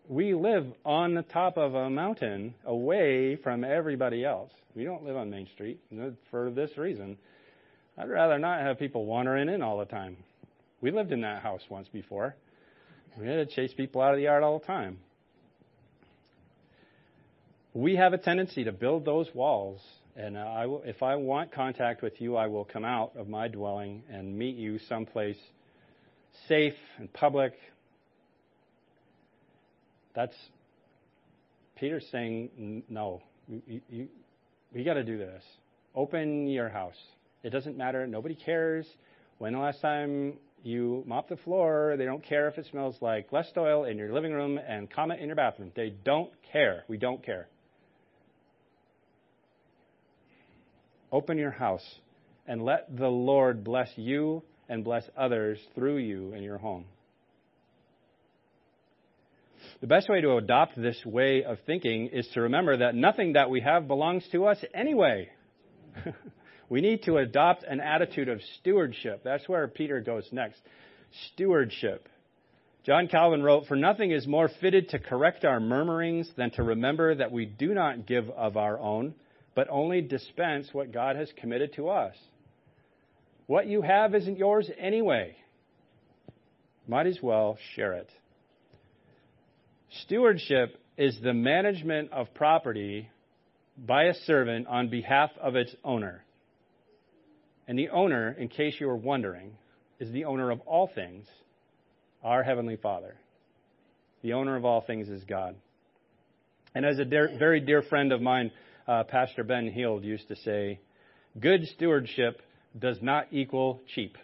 we 0.09 0.35
live 0.35 0.67
on 0.85 1.15
the 1.15 1.23
top 1.23 1.57
of 1.57 1.75
a 1.75 1.89
mountain 1.89 2.55
away 2.65 3.37
from 3.37 3.63
everybody 3.63 4.25
else. 4.25 4.51
We 4.75 4.85
don't 4.85 5.05
live 5.05 5.17
on 5.17 5.31
Main 5.31 5.47
Street 5.55 5.79
for 6.31 6.51
this 6.51 6.77
reason. 6.77 7.17
I'd 7.97 8.11
rather 8.11 8.39
not 8.39 8.61
have 8.63 8.79
people 8.79 9.07
wandering 9.07 9.49
in 9.49 9.63
all 9.63 9.79
the 9.79 9.85
time. 9.85 10.17
We 10.81 10.91
lived 10.91 11.13
in 11.13 11.21
that 11.21 11.43
house 11.43 11.63
once 11.69 11.87
before. 11.93 12.35
We 13.17 13.29
had 13.29 13.49
to 13.49 13.55
chase 13.55 13.73
people 13.73 14.03
out 14.03 14.15
of 14.15 14.17
the 14.17 14.25
yard 14.25 14.43
all 14.43 14.59
the 14.59 14.67
time. 14.67 14.99
We 17.73 17.95
have 17.97 18.13
a 18.13 18.19
tendency 18.19 18.65
to 18.65 18.73
build 18.73 19.05
those 19.05 19.29
walls 19.33 19.81
and 20.17 20.37
uh, 20.37 20.41
I 20.41 20.67
will, 20.67 20.83
if 20.85 21.03
I 21.03 21.17
want 21.17 21.53
contact 21.53 22.03
with 22.03 22.21
you, 22.21 22.37
I 22.37 22.47
will 22.47 22.65
come 22.65 22.85
out 22.85 23.17
of 23.17 23.29
my 23.29 23.49
dwelling 23.49 24.03
and 24.11 24.37
meet 24.37 24.57
you 24.57 24.79
someplace 24.89 25.39
safe 26.49 26.75
and 26.99 27.13
public. 27.13 27.55
That's 30.15 30.35
Peter's 31.77 32.07
saying, 32.13 32.85
no, 32.89 33.23
you, 33.49 33.81
you, 33.89 34.09
we 34.73 34.85
got 34.85 34.95
to 34.95 35.05
do 35.05 35.19
this. 35.19 35.43
Open 35.95 36.47
your 36.47 36.69
house. 36.69 36.97
It 37.43 37.51
doesn't 37.51 37.77
matter. 37.77 38.07
Nobody 38.07 38.37
cares. 38.37 38.87
When 39.39 39.53
the 39.53 39.59
last 39.59 39.81
time 39.81 40.35
you 40.63 41.03
mop 41.07 41.29
the 41.29 41.37
floor, 41.37 41.97
they 41.99 42.05
don't 42.05 42.25
care 42.25 42.49
if 42.49 42.57
it 42.57 42.67
smells 42.71 42.97
like 43.01 43.31
Lestoil 43.33 43.91
in 43.91 43.99
your 43.99 44.13
living 44.13 44.33
room 44.33 44.59
and 44.59 44.91
Comet 44.91 45.19
in 45.19 45.27
your 45.27 45.37
bathroom. 45.37 45.73
They 45.75 45.91
don't 46.05 46.31
care. 46.53 46.85
We 46.89 46.97
don't 46.97 47.25
care. 47.25 47.49
Open 51.15 51.39
your 51.39 51.53
house 51.53 51.85
and 52.45 52.65
let 52.65 52.89
the 52.97 53.07
Lord 53.07 53.63
bless 53.63 53.89
you 53.95 54.43
and 54.69 54.83
bless 54.83 55.05
others 55.17 55.61
through 55.77 55.99
you 55.99 56.35
in 56.35 56.43
your 56.43 56.59
home. 56.59 56.87
The 59.81 59.87
best 59.87 60.09
way 60.09 60.21
to 60.23 60.35
adopt 60.37 60.75
this 60.75 61.01
way 61.07 61.45
of 61.45 61.59
thinking 61.67 62.09
is 62.09 62.27
to 62.35 62.41
remember 62.41 62.79
that 62.79 62.97
nothing 62.97 63.35
that 63.35 63.49
we 63.49 63.61
have 63.61 63.87
belongs 63.87 64.27
to 64.33 64.47
us 64.47 64.59
anyway. 64.75 65.29
we 66.69 66.81
need 66.81 67.05
to 67.05 67.19
adopt 67.19 67.63
an 67.63 67.79
attitude 67.79 68.29
of 68.29 68.41
stewardship. 68.59 69.23
That's 69.23 69.49
where 69.49 69.69
Peter 69.69 70.01
goes 70.01 70.29
next. 70.33 70.61
Stewardship. 71.33 72.09
John 72.85 73.07
Calvin 73.07 73.45
wrote, 73.45 73.67
For 73.69 73.77
nothing 73.77 74.11
is 74.11 74.27
more 74.27 74.51
fitted 74.61 74.89
to 74.89 74.99
correct 74.99 75.45
our 75.45 75.61
murmurings 75.61 76.29
than 76.37 76.51
to 76.53 76.65
remember 76.65 77.15
that 77.15 77.31
we 77.31 77.47
do 77.47 77.73
not 77.73 78.05
give 78.05 78.29
of 78.31 78.57
our 78.57 78.81
own, 78.81 79.15
but 79.55 79.69
only 79.71 80.01
dispense 80.01 80.69
what 80.73 80.93
God 80.93 81.17
has 81.17 81.31
committed 81.41 81.75
to 81.75 81.89
us. 81.89 82.15
What 83.47 83.67
you 83.67 83.83
have 83.83 84.15
isn't 84.15 84.39
yours 84.39 84.71
anyway. 84.79 85.37
Might 86.87 87.07
as 87.07 87.19
well 87.23 87.59
share 87.75 87.95
it. 87.95 88.11
Stewardship 90.03 90.81
is 90.97 91.19
the 91.23 91.35
management 91.35 92.13
of 92.13 92.35
property 92.35 93.09
by 93.77 94.05
a 94.05 94.15
servant 94.27 94.67
on 94.67 94.89
behalf 94.89 95.31
of 95.41 95.57
its 95.57 95.75
owner. 95.85 96.25
And 97.67 97.79
the 97.79 97.89
owner, 97.91 98.33
in 98.33 98.49
case 98.49 98.75
you 98.79 98.87
were 98.87 98.97
wondering, 98.97 99.53
is 99.99 100.11
the 100.13 100.25
owner 100.25 100.51
of 100.51 100.61
all 100.61 100.91
things, 100.93 101.27
our 102.23 102.43
Heavenly 102.43 102.77
Father. 102.77 103.15
The 104.23 104.35
owner 104.35 104.57
of 104.57 104.65
all 104.65 104.81
things 104.81 105.09
is 105.09 105.23
God. 105.25 105.55
And 106.75 106.85
as 106.85 106.99
a 106.99 107.05
dear, 107.05 107.31
very 107.39 107.61
dear 107.61 107.83
friend 107.83 108.13
of 108.13 108.21
mine, 108.21 108.51
uh, 108.87 109.05
Pastor 109.05 109.45
Ben 109.45 109.69
Heald, 109.69 110.05
used 110.05 110.29
to 110.29 110.37
say, 110.37 110.81
good 111.41 111.67
stewardship 111.75 112.43
does 112.79 112.99
not 113.01 113.29
equal 113.31 113.81
cheap. 113.95 114.17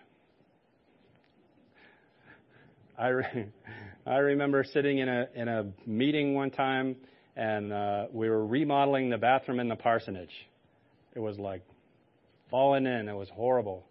I, 2.98 3.08
re- 3.08 3.46
I 4.06 4.16
remember 4.16 4.64
sitting 4.64 4.98
in 4.98 5.08
a 5.08 5.26
in 5.34 5.48
a 5.48 5.66
meeting 5.86 6.34
one 6.34 6.50
time, 6.50 6.96
and 7.36 7.72
uh, 7.72 8.06
we 8.12 8.28
were 8.28 8.44
remodeling 8.44 9.08
the 9.08 9.18
bathroom 9.18 9.60
in 9.60 9.68
the 9.68 9.76
parsonage. 9.76 10.34
It 11.14 11.20
was 11.20 11.38
like 11.38 11.62
falling 12.50 12.86
in. 12.86 13.08
It 13.08 13.16
was 13.16 13.28
horrible. 13.30 13.86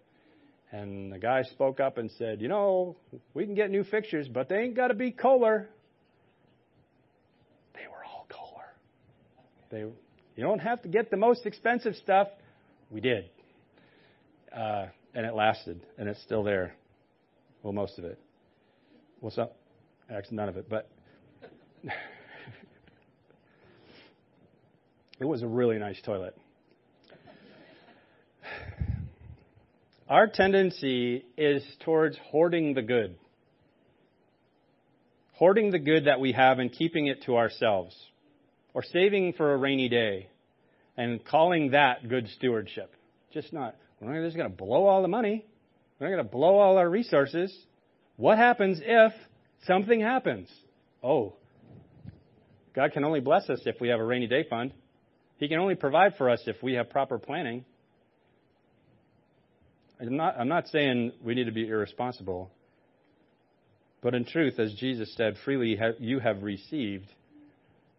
And 0.71 1.11
the 1.11 1.17
guy 1.17 1.41
spoke 1.43 1.79
up 1.79 1.97
and 1.97 2.11
said, 2.19 2.41
"You 2.41 2.47
know, 2.47 2.95
we 3.33 3.45
can 3.45 3.55
get 3.55 3.71
new 3.71 3.83
fixtures, 3.83 4.27
but 4.27 4.49
they 4.49 4.57
ain't 4.57 4.75
got 4.75 4.89
to 4.89 4.93
be 4.93 5.11
Kohler." 5.11 5.67
They 7.73 7.87
were 7.87 8.05
all 8.05 8.27
Kohler. 8.29 8.67
They, 9.71 9.85
you 10.39 10.45
don't 10.45 10.59
have 10.59 10.81
to 10.83 10.87
get 10.87 11.11
the 11.11 11.17
most 11.17 11.45
expensive 11.45 11.95
stuff. 11.95 12.29
We 12.89 13.01
did, 13.01 13.25
uh, 14.55 14.85
and 15.13 15.25
it 15.25 15.33
lasted, 15.33 15.81
and 15.97 16.07
it's 16.07 16.21
still 16.21 16.43
there. 16.43 16.75
Well, 17.61 17.73
most 17.73 17.99
of 17.99 18.05
it. 18.05 18.17
Well, 19.19 19.31
some, 19.31 19.49
actually, 20.09 20.37
none 20.37 20.47
of 20.47 20.55
it, 20.55 20.69
but 20.69 20.89
it 25.19 25.25
was 25.25 25.41
a 25.41 25.47
really 25.47 25.77
nice 25.77 26.01
toilet. 26.05 26.37
Our 30.07 30.27
tendency 30.27 31.25
is 31.35 31.65
towards 31.83 32.17
hoarding 32.31 32.75
the 32.75 32.81
good. 32.81 33.17
Hoarding 35.33 35.71
the 35.71 35.79
good 35.79 36.05
that 36.05 36.21
we 36.21 36.31
have 36.31 36.59
and 36.59 36.71
keeping 36.71 37.07
it 37.07 37.23
to 37.23 37.35
ourselves. 37.35 37.93
Or 38.79 38.83
saving 38.93 39.33
for 39.33 39.53
a 39.53 39.57
rainy 39.57 39.89
day 39.89 40.29
and 40.95 41.21
calling 41.25 41.71
that 41.71 42.07
good 42.07 42.29
stewardship. 42.37 42.95
Just 43.33 43.51
not, 43.51 43.75
we're 43.99 44.13
not 44.13 44.25
just 44.25 44.37
going 44.37 44.49
to 44.49 44.55
blow 44.55 44.85
all 44.85 45.01
the 45.01 45.09
money. 45.09 45.45
We're 45.99 46.07
not 46.07 46.15
going 46.15 46.25
to 46.25 46.31
blow 46.31 46.59
all 46.59 46.77
our 46.77 46.89
resources. 46.89 47.53
What 48.15 48.37
happens 48.37 48.79
if 48.81 49.11
something 49.67 49.99
happens? 49.99 50.47
Oh, 51.03 51.33
God 52.73 52.93
can 52.93 53.03
only 53.03 53.19
bless 53.19 53.49
us 53.49 53.59
if 53.65 53.81
we 53.81 53.89
have 53.89 53.99
a 53.99 54.05
rainy 54.05 54.27
day 54.27 54.45
fund. 54.49 54.71
He 55.39 55.49
can 55.49 55.59
only 55.59 55.75
provide 55.75 56.15
for 56.15 56.29
us 56.29 56.41
if 56.45 56.63
we 56.63 56.75
have 56.75 56.89
proper 56.89 57.19
planning. 57.19 57.65
I'm 59.99 60.15
not, 60.15 60.39
I'm 60.39 60.47
not 60.47 60.69
saying 60.69 61.11
we 61.21 61.35
need 61.35 61.47
to 61.47 61.51
be 61.51 61.67
irresponsible, 61.67 62.49
but 64.01 64.15
in 64.15 64.23
truth, 64.23 64.57
as 64.57 64.73
Jesus 64.75 65.13
said, 65.17 65.35
freely 65.43 65.77
you 65.99 66.19
have 66.19 66.43
received, 66.43 67.07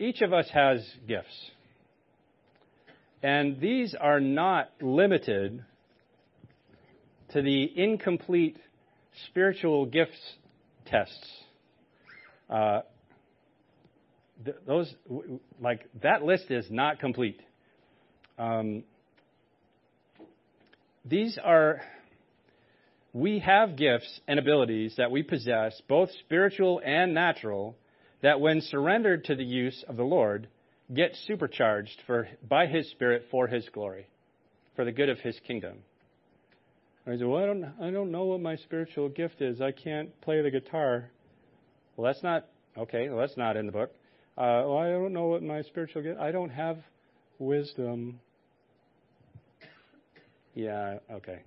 each 0.00 0.22
of 0.22 0.32
us 0.32 0.48
has 0.52 0.84
gifts. 1.06 1.50
And 3.22 3.60
these 3.60 3.94
are 3.94 4.18
not 4.18 4.70
limited 4.80 5.62
to 7.32 7.42
the 7.42 7.70
incomplete 7.76 8.56
spiritual 9.28 9.84
gifts 9.84 10.18
tests. 10.86 11.30
Uh, 12.48 12.80
those 14.66 14.92
like 15.60 15.86
that 16.02 16.22
list 16.22 16.50
is 16.50 16.66
not 16.70 16.98
complete. 16.98 17.40
Um, 18.38 18.84
these 21.04 21.38
are 21.42 21.82
we 23.12 23.40
have 23.40 23.76
gifts 23.76 24.20
and 24.26 24.38
abilities 24.38 24.94
that 24.96 25.10
we 25.10 25.22
possess, 25.22 25.80
both 25.88 26.10
spiritual 26.20 26.80
and 26.82 27.12
natural, 27.12 27.76
that 28.22 28.40
when 28.40 28.60
surrendered 28.60 29.24
to 29.24 29.34
the 29.34 29.44
use 29.44 29.84
of 29.88 29.96
the 29.96 30.04
Lord, 30.04 30.48
get 30.92 31.16
supercharged 31.26 32.02
for 32.06 32.28
by 32.46 32.66
His 32.66 32.90
Spirit 32.90 33.24
for 33.30 33.46
His 33.46 33.68
glory, 33.72 34.06
for 34.76 34.84
the 34.84 34.92
good 34.92 35.08
of 35.08 35.18
His 35.18 35.38
kingdom. 35.46 35.78
I 37.06 37.16
said, 37.16 37.26
well, 37.26 37.42
I 37.42 37.46
don't, 37.46 37.64
I 37.80 37.90
don't 37.90 38.12
know 38.12 38.24
what 38.24 38.40
my 38.40 38.56
spiritual 38.56 39.08
gift 39.08 39.40
is. 39.40 39.60
I 39.60 39.72
can't 39.72 40.18
play 40.20 40.42
the 40.42 40.50
guitar. 40.50 41.10
Well, 41.96 42.12
that's 42.12 42.22
not 42.22 42.46
okay. 42.76 43.08
Well, 43.08 43.18
that's 43.18 43.36
not 43.36 43.56
in 43.56 43.66
the 43.66 43.72
book. 43.72 43.90
Uh, 44.36 44.62
well, 44.66 44.78
I 44.78 44.90
don't 44.90 45.12
know 45.12 45.26
what 45.26 45.42
my 45.42 45.62
spiritual 45.62 46.02
gift. 46.02 46.20
I 46.20 46.30
don't 46.30 46.50
have 46.50 46.78
wisdom. 47.38 48.20
Yeah, 50.54 50.98
okay. 51.10 51.40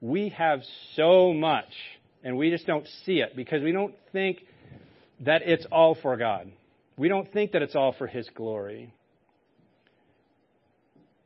We 0.00 0.28
have 0.30 0.60
so 0.94 1.32
much, 1.32 1.72
and 2.22 2.36
we 2.36 2.50
just 2.50 2.66
don't 2.66 2.86
see 3.04 3.20
it 3.20 3.34
because 3.34 3.62
we 3.62 3.72
don't 3.72 3.94
think 4.12 4.40
that 5.20 5.42
it's 5.42 5.66
all 5.70 5.94
for 5.94 6.16
God. 6.16 6.50
We 6.96 7.08
don't 7.08 7.30
think 7.32 7.52
that 7.52 7.62
it's 7.62 7.74
all 7.74 7.92
for 7.92 8.06
His 8.06 8.28
glory. 8.34 8.92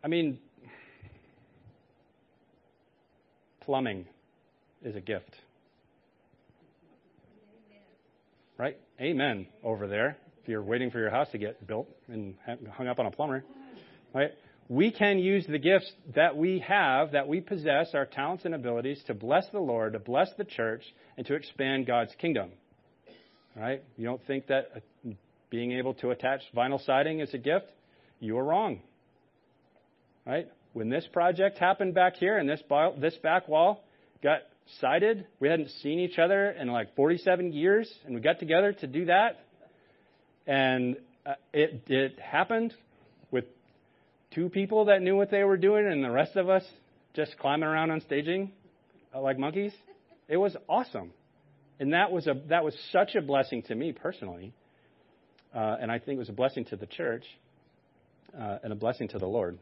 I 0.02 0.08
mean, 0.08 0.38
plumbing 3.60 4.06
is 4.82 4.94
a 4.94 5.00
gift. 5.00 5.30
Right? 8.58 8.76
Amen 9.00 9.46
over 9.62 9.88
there. 9.88 10.18
If 10.42 10.48
you're 10.48 10.62
waiting 10.62 10.90
for 10.90 10.98
your 10.98 11.10
house 11.10 11.28
to 11.32 11.38
get 11.38 11.66
built 11.66 11.88
and 12.06 12.34
hung 12.70 12.86
up 12.86 12.98
on 12.98 13.06
a 13.06 13.10
plumber, 13.10 13.44
right? 14.14 14.30
We 14.68 14.92
can 14.92 15.18
use 15.18 15.46
the 15.46 15.58
gifts 15.58 15.90
that 16.14 16.36
we 16.36 16.60
have, 16.60 17.12
that 17.12 17.26
we 17.26 17.40
possess, 17.40 17.94
our 17.94 18.06
talents 18.06 18.44
and 18.44 18.54
abilities 18.54 19.02
to 19.06 19.14
bless 19.14 19.48
the 19.50 19.58
Lord, 19.58 19.94
to 19.94 19.98
bless 19.98 20.28
the 20.36 20.44
church, 20.44 20.82
and 21.16 21.26
to 21.26 21.34
expand 21.34 21.86
God's 21.86 22.14
kingdom. 22.18 22.50
Right? 23.56 23.82
You 23.96 24.04
don't 24.04 24.24
think 24.26 24.48
that 24.48 24.70
uh, 24.76 25.10
being 25.50 25.72
able 25.72 25.94
to 25.94 26.10
attach 26.10 26.40
vinyl 26.56 26.84
siding 26.84 27.20
is 27.20 27.32
a 27.34 27.38
gift? 27.38 27.66
You 28.20 28.38
are 28.38 28.44
wrong. 28.44 28.80
Right? 30.26 30.48
When 30.72 30.88
this 30.88 31.06
project 31.12 31.58
happened 31.58 31.94
back 31.94 32.16
here 32.16 32.36
and 32.36 32.48
this, 32.48 32.60
this 33.00 33.14
back 33.16 33.48
wall 33.48 33.84
got 34.22 34.40
sided. 34.80 35.26
We 35.40 35.48
hadn't 35.48 35.70
seen 35.82 36.00
each 36.00 36.18
other 36.18 36.50
in 36.50 36.68
like 36.68 36.94
47 36.96 37.52
years, 37.52 37.92
and 38.04 38.14
we 38.14 38.20
got 38.20 38.40
together 38.40 38.72
to 38.72 38.86
do 38.86 39.04
that. 39.06 39.40
And 40.46 40.96
uh, 41.24 41.34
it, 41.52 41.82
it 41.88 42.18
happened 42.18 42.74
with 43.30 43.44
two 44.34 44.48
people 44.48 44.86
that 44.86 45.02
knew 45.02 45.16
what 45.16 45.30
they 45.30 45.44
were 45.44 45.56
doing 45.56 45.86
and 45.86 46.02
the 46.02 46.10
rest 46.10 46.36
of 46.36 46.48
us 46.48 46.64
just 47.14 47.38
climbing 47.38 47.68
around 47.68 47.90
on 47.90 48.00
staging 48.00 48.50
uh, 49.14 49.20
like 49.20 49.38
monkeys. 49.38 49.72
It 50.28 50.36
was 50.36 50.56
awesome. 50.68 51.12
And 51.80 51.92
that 51.92 52.12
was 52.12 52.26
a 52.26 52.34
that 52.48 52.64
was 52.64 52.76
such 52.92 53.14
a 53.14 53.20
blessing 53.20 53.62
to 53.64 53.74
me 53.74 53.92
personally. 53.92 54.52
Uh, 55.54 55.76
and 55.80 55.90
I 55.90 55.98
think 55.98 56.16
it 56.16 56.18
was 56.18 56.28
a 56.28 56.32
blessing 56.32 56.64
to 56.66 56.76
the 56.76 56.86
church 56.86 57.24
uh, 58.38 58.58
and 58.62 58.72
a 58.72 58.76
blessing 58.76 59.08
to 59.08 59.18
the 59.18 59.26
Lord. 59.26 59.58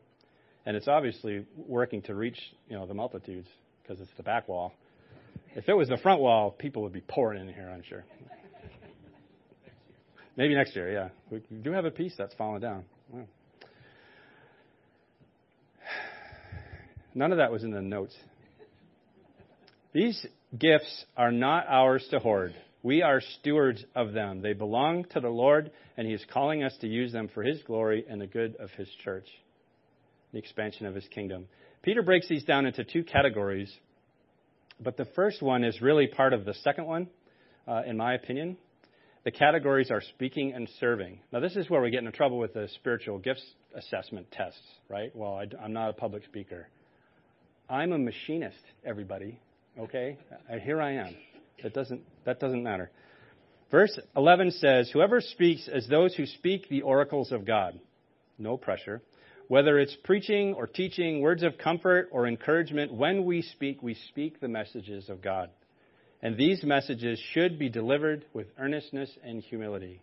And 0.65 0.77
it's 0.77 0.89
obviously 0.89 1.45
working 1.57 2.03
to 2.03 2.15
reach, 2.15 2.39
you 2.69 2.77
know, 2.77 2.87
the 2.87 2.95
multitudes 2.95 3.49
because 3.83 4.01
it's 4.01 4.11
the 4.17 4.23
back 4.23 4.49
wall. 4.49 4.73
If 5.55 5.69
it 5.69 5.75
was 5.75 5.89
the 5.89 5.99
front 5.99 6.21
wall, 6.21 6.51
people 6.51 6.83
would 6.83 6.93
be 6.93 7.03
pouring 7.03 7.41
in 7.41 7.53
here, 7.53 7.69
I'm 7.69 7.83
sure. 7.83 8.05
Maybe 10.37 10.55
next 10.55 10.75
year, 10.75 10.91
yeah. 10.91 11.09
We 11.31 11.43
do 11.63 11.73
have 11.73 11.85
a 11.85 11.91
piece 11.91 12.15
that's 12.17 12.35
fallen 12.35 12.63
down. 12.63 12.85
Wow. 13.11 13.25
None 17.15 17.33
of 17.33 17.39
that 17.39 17.53
was 17.53 17.65
in 17.65 17.71
the 17.71 17.83
notes. 17.83 18.17
These 19.93 20.27
gifts 20.59 21.05
are 21.17 21.33
not 21.33 21.67
ours 21.69 22.07
to 22.11 22.19
hoard. 22.19 22.55
We 22.83 23.03
are 23.03 23.21
stewards 23.41 23.85
of 23.95 24.13
them. 24.13 24.43
They 24.43 24.55
belong 24.55 25.05
to 25.11 25.21
the 25.21 25.29
Lord, 25.29 25.71
and 25.97 26.07
He 26.07 26.15
is 26.15 26.25
calling 26.33 26.63
us 26.65 26.77
to 26.81 26.89
use 26.89 27.13
them 27.13 27.29
for 27.33 27.43
His 27.43 27.63
glory 27.63 28.05
and 28.09 28.21
the 28.21 28.27
good 28.27 28.57
of 28.57 28.71
His 28.71 28.89
church, 29.05 29.27
the 30.33 30.39
expansion 30.39 30.87
of 30.87 30.95
His 30.95 31.07
kingdom. 31.09 31.47
Peter 31.83 32.03
breaks 32.03 32.29
these 32.29 32.45
down 32.45 32.67
into 32.67 32.85
two 32.85 33.05
categories, 33.05 33.73
but 34.81 34.97
the 34.97 35.07
first 35.17 35.43
one 35.43 35.65
is 35.65 35.81
really 35.81 36.09
part 36.09 36.33
of 36.33 36.45
the 36.45 36.55
second 36.55 36.87
one, 36.87 37.09
uh, 37.69 37.83
in 37.87 37.97
my 37.97 38.15
opinion. 38.15 38.57
The 39.25 39.31
categories 39.31 39.93
are 39.93 40.01
speaking 40.01 40.53
and 40.53 40.69
serving. 40.81 41.21
Now, 41.33 41.39
this 41.39 41.55
is 41.55 41.71
where 41.71 41.81
we 41.81 41.91
get 41.91 42.01
into 42.01 42.11
trouble 42.11 42.39
with 42.39 42.55
the 42.55 42.69
spiritual 42.75 43.19
gifts 43.19 43.45
assessment 43.77 44.27
tests, 44.33 44.61
right? 44.89 45.15
Well, 45.15 45.35
I, 45.35 45.47
I'm 45.63 45.73
not 45.73 45.91
a 45.91 45.93
public 45.93 46.25
speaker. 46.25 46.69
I'm 47.71 47.93
a 47.93 47.99
machinist, 47.99 48.59
everybody. 48.85 49.39
Okay? 49.79 50.19
Uh, 50.51 50.59
here 50.59 50.81
I 50.81 50.93
am. 50.93 51.17
That 51.63 51.75
doesn't, 51.75 52.03
that 52.25 52.41
doesn't 52.41 52.63
matter. 52.63 52.91
Verse 53.71 53.99
11 54.17 54.53
says, 54.53 54.91
Whoever 54.93 55.21
speaks 55.21 55.69
as 55.73 55.87
those 55.89 56.15
who 56.15 56.27
speak 56.27 56.69
the 56.69 56.83
oracles 56.83 57.33
of 57.33 57.47
God. 57.47 57.81
No 58.39 58.57
pressure. 58.57 59.03
Whether 59.49 59.79
it's 59.79 59.97
preaching 60.05 60.55
or 60.55 60.67
teaching, 60.67 61.21
words 61.21 61.43
of 61.43 61.59
comfort 61.59 62.09
or 62.13 62.27
encouragement, 62.27 62.93
when 62.93 63.25
we 63.25 63.43
speak, 63.43 63.83
we 63.83 63.95
speak 64.09 64.41
the 64.41 64.49
messages 64.49 65.09
of 65.09 65.23
God. 65.23 65.51
And 66.23 66.37
these 66.37 66.63
messages 66.63 67.21
should 67.33 67.59
be 67.59 67.69
delivered 67.69 68.25
with 68.33 68.47
earnestness 68.59 69.11
and 69.25 69.43
humility. 69.43 70.03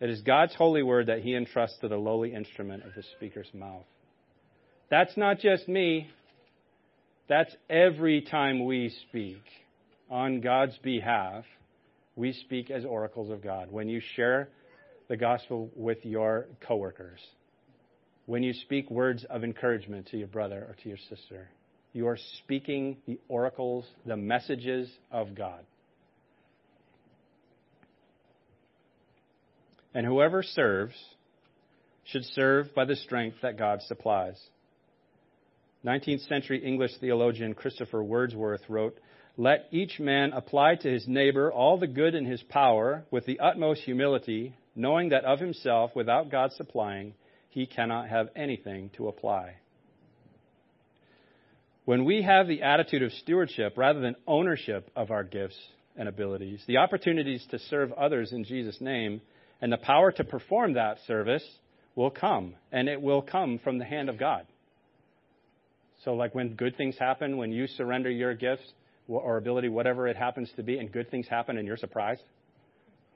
It 0.00 0.10
is 0.10 0.20
God's 0.20 0.54
holy 0.54 0.82
word 0.82 1.06
that 1.06 1.20
he 1.20 1.34
entrusts 1.34 1.78
to 1.78 1.88
the 1.88 1.96
lowly 1.96 2.34
instrument 2.34 2.84
of 2.84 2.94
the 2.94 3.02
speaker's 3.16 3.48
mouth. 3.52 3.84
That's 4.90 5.16
not 5.16 5.38
just 5.38 5.68
me. 5.68 6.08
That's 7.28 7.54
every 7.68 8.22
time 8.22 8.64
we 8.64 8.90
speak 9.08 9.42
on 10.10 10.40
God's 10.40 10.78
behalf. 10.78 11.44
We 12.16 12.32
speak 12.32 12.70
as 12.70 12.84
oracles 12.84 13.30
of 13.30 13.42
God. 13.42 13.70
When 13.70 13.88
you 13.88 14.00
share 14.16 14.48
the 15.08 15.16
gospel 15.16 15.70
with 15.76 16.04
your 16.04 16.46
coworkers, 16.66 17.20
when 18.26 18.42
you 18.42 18.54
speak 18.54 18.90
words 18.90 19.24
of 19.28 19.44
encouragement 19.44 20.08
to 20.08 20.16
your 20.16 20.26
brother 20.26 20.66
or 20.68 20.76
to 20.82 20.88
your 20.88 20.98
sister, 21.08 21.48
you 21.92 22.08
are 22.08 22.18
speaking 22.42 22.96
the 23.06 23.18
oracles, 23.28 23.86
the 24.06 24.16
messages 24.16 24.90
of 25.10 25.34
God. 25.34 25.64
And 29.94 30.06
whoever 30.06 30.42
serves 30.42 30.94
should 32.04 32.24
serve 32.24 32.74
by 32.74 32.84
the 32.84 32.96
strength 32.96 33.38
that 33.42 33.58
God 33.58 33.82
supplies. 33.82 34.40
19th 35.88 36.28
century 36.28 36.62
English 36.62 36.90
theologian 37.00 37.54
Christopher 37.54 38.02
Wordsworth 38.02 38.60
wrote, 38.68 38.98
Let 39.38 39.68
each 39.70 39.98
man 39.98 40.34
apply 40.34 40.74
to 40.74 40.92
his 40.92 41.08
neighbor 41.08 41.50
all 41.50 41.78
the 41.78 41.86
good 41.86 42.14
in 42.14 42.26
his 42.26 42.42
power 42.42 43.06
with 43.10 43.24
the 43.24 43.40
utmost 43.40 43.80
humility, 43.80 44.54
knowing 44.76 45.08
that 45.08 45.24
of 45.24 45.40
himself, 45.40 45.92
without 45.96 46.30
God 46.30 46.52
supplying, 46.52 47.14
he 47.48 47.64
cannot 47.64 48.10
have 48.10 48.28
anything 48.36 48.90
to 48.98 49.08
apply. 49.08 49.54
When 51.86 52.04
we 52.04 52.20
have 52.20 52.48
the 52.48 52.62
attitude 52.62 53.02
of 53.02 53.10
stewardship 53.12 53.72
rather 53.78 54.00
than 54.00 54.14
ownership 54.26 54.90
of 54.94 55.10
our 55.10 55.24
gifts 55.24 55.58
and 55.96 56.06
abilities, 56.06 56.62
the 56.66 56.76
opportunities 56.76 57.46
to 57.50 57.58
serve 57.58 57.92
others 57.92 58.32
in 58.32 58.44
Jesus' 58.44 58.82
name, 58.82 59.22
and 59.62 59.72
the 59.72 59.78
power 59.78 60.12
to 60.12 60.24
perform 60.24 60.74
that 60.74 60.98
service 61.06 61.44
will 61.94 62.10
come, 62.10 62.56
and 62.70 62.90
it 62.90 63.00
will 63.00 63.22
come 63.22 63.58
from 63.58 63.78
the 63.78 63.86
hand 63.86 64.10
of 64.10 64.18
God. 64.18 64.46
So, 66.04 66.14
like 66.14 66.34
when 66.34 66.54
good 66.54 66.76
things 66.76 66.96
happen, 66.98 67.36
when 67.36 67.52
you 67.52 67.66
surrender 67.66 68.10
your 68.10 68.34
gifts 68.34 68.72
or 69.08 69.36
ability, 69.36 69.68
whatever 69.68 70.06
it 70.06 70.16
happens 70.16 70.50
to 70.56 70.62
be, 70.62 70.78
and 70.78 70.92
good 70.92 71.10
things 71.10 71.26
happen 71.28 71.58
and 71.58 71.66
you're 71.66 71.76
surprised, 71.76 72.22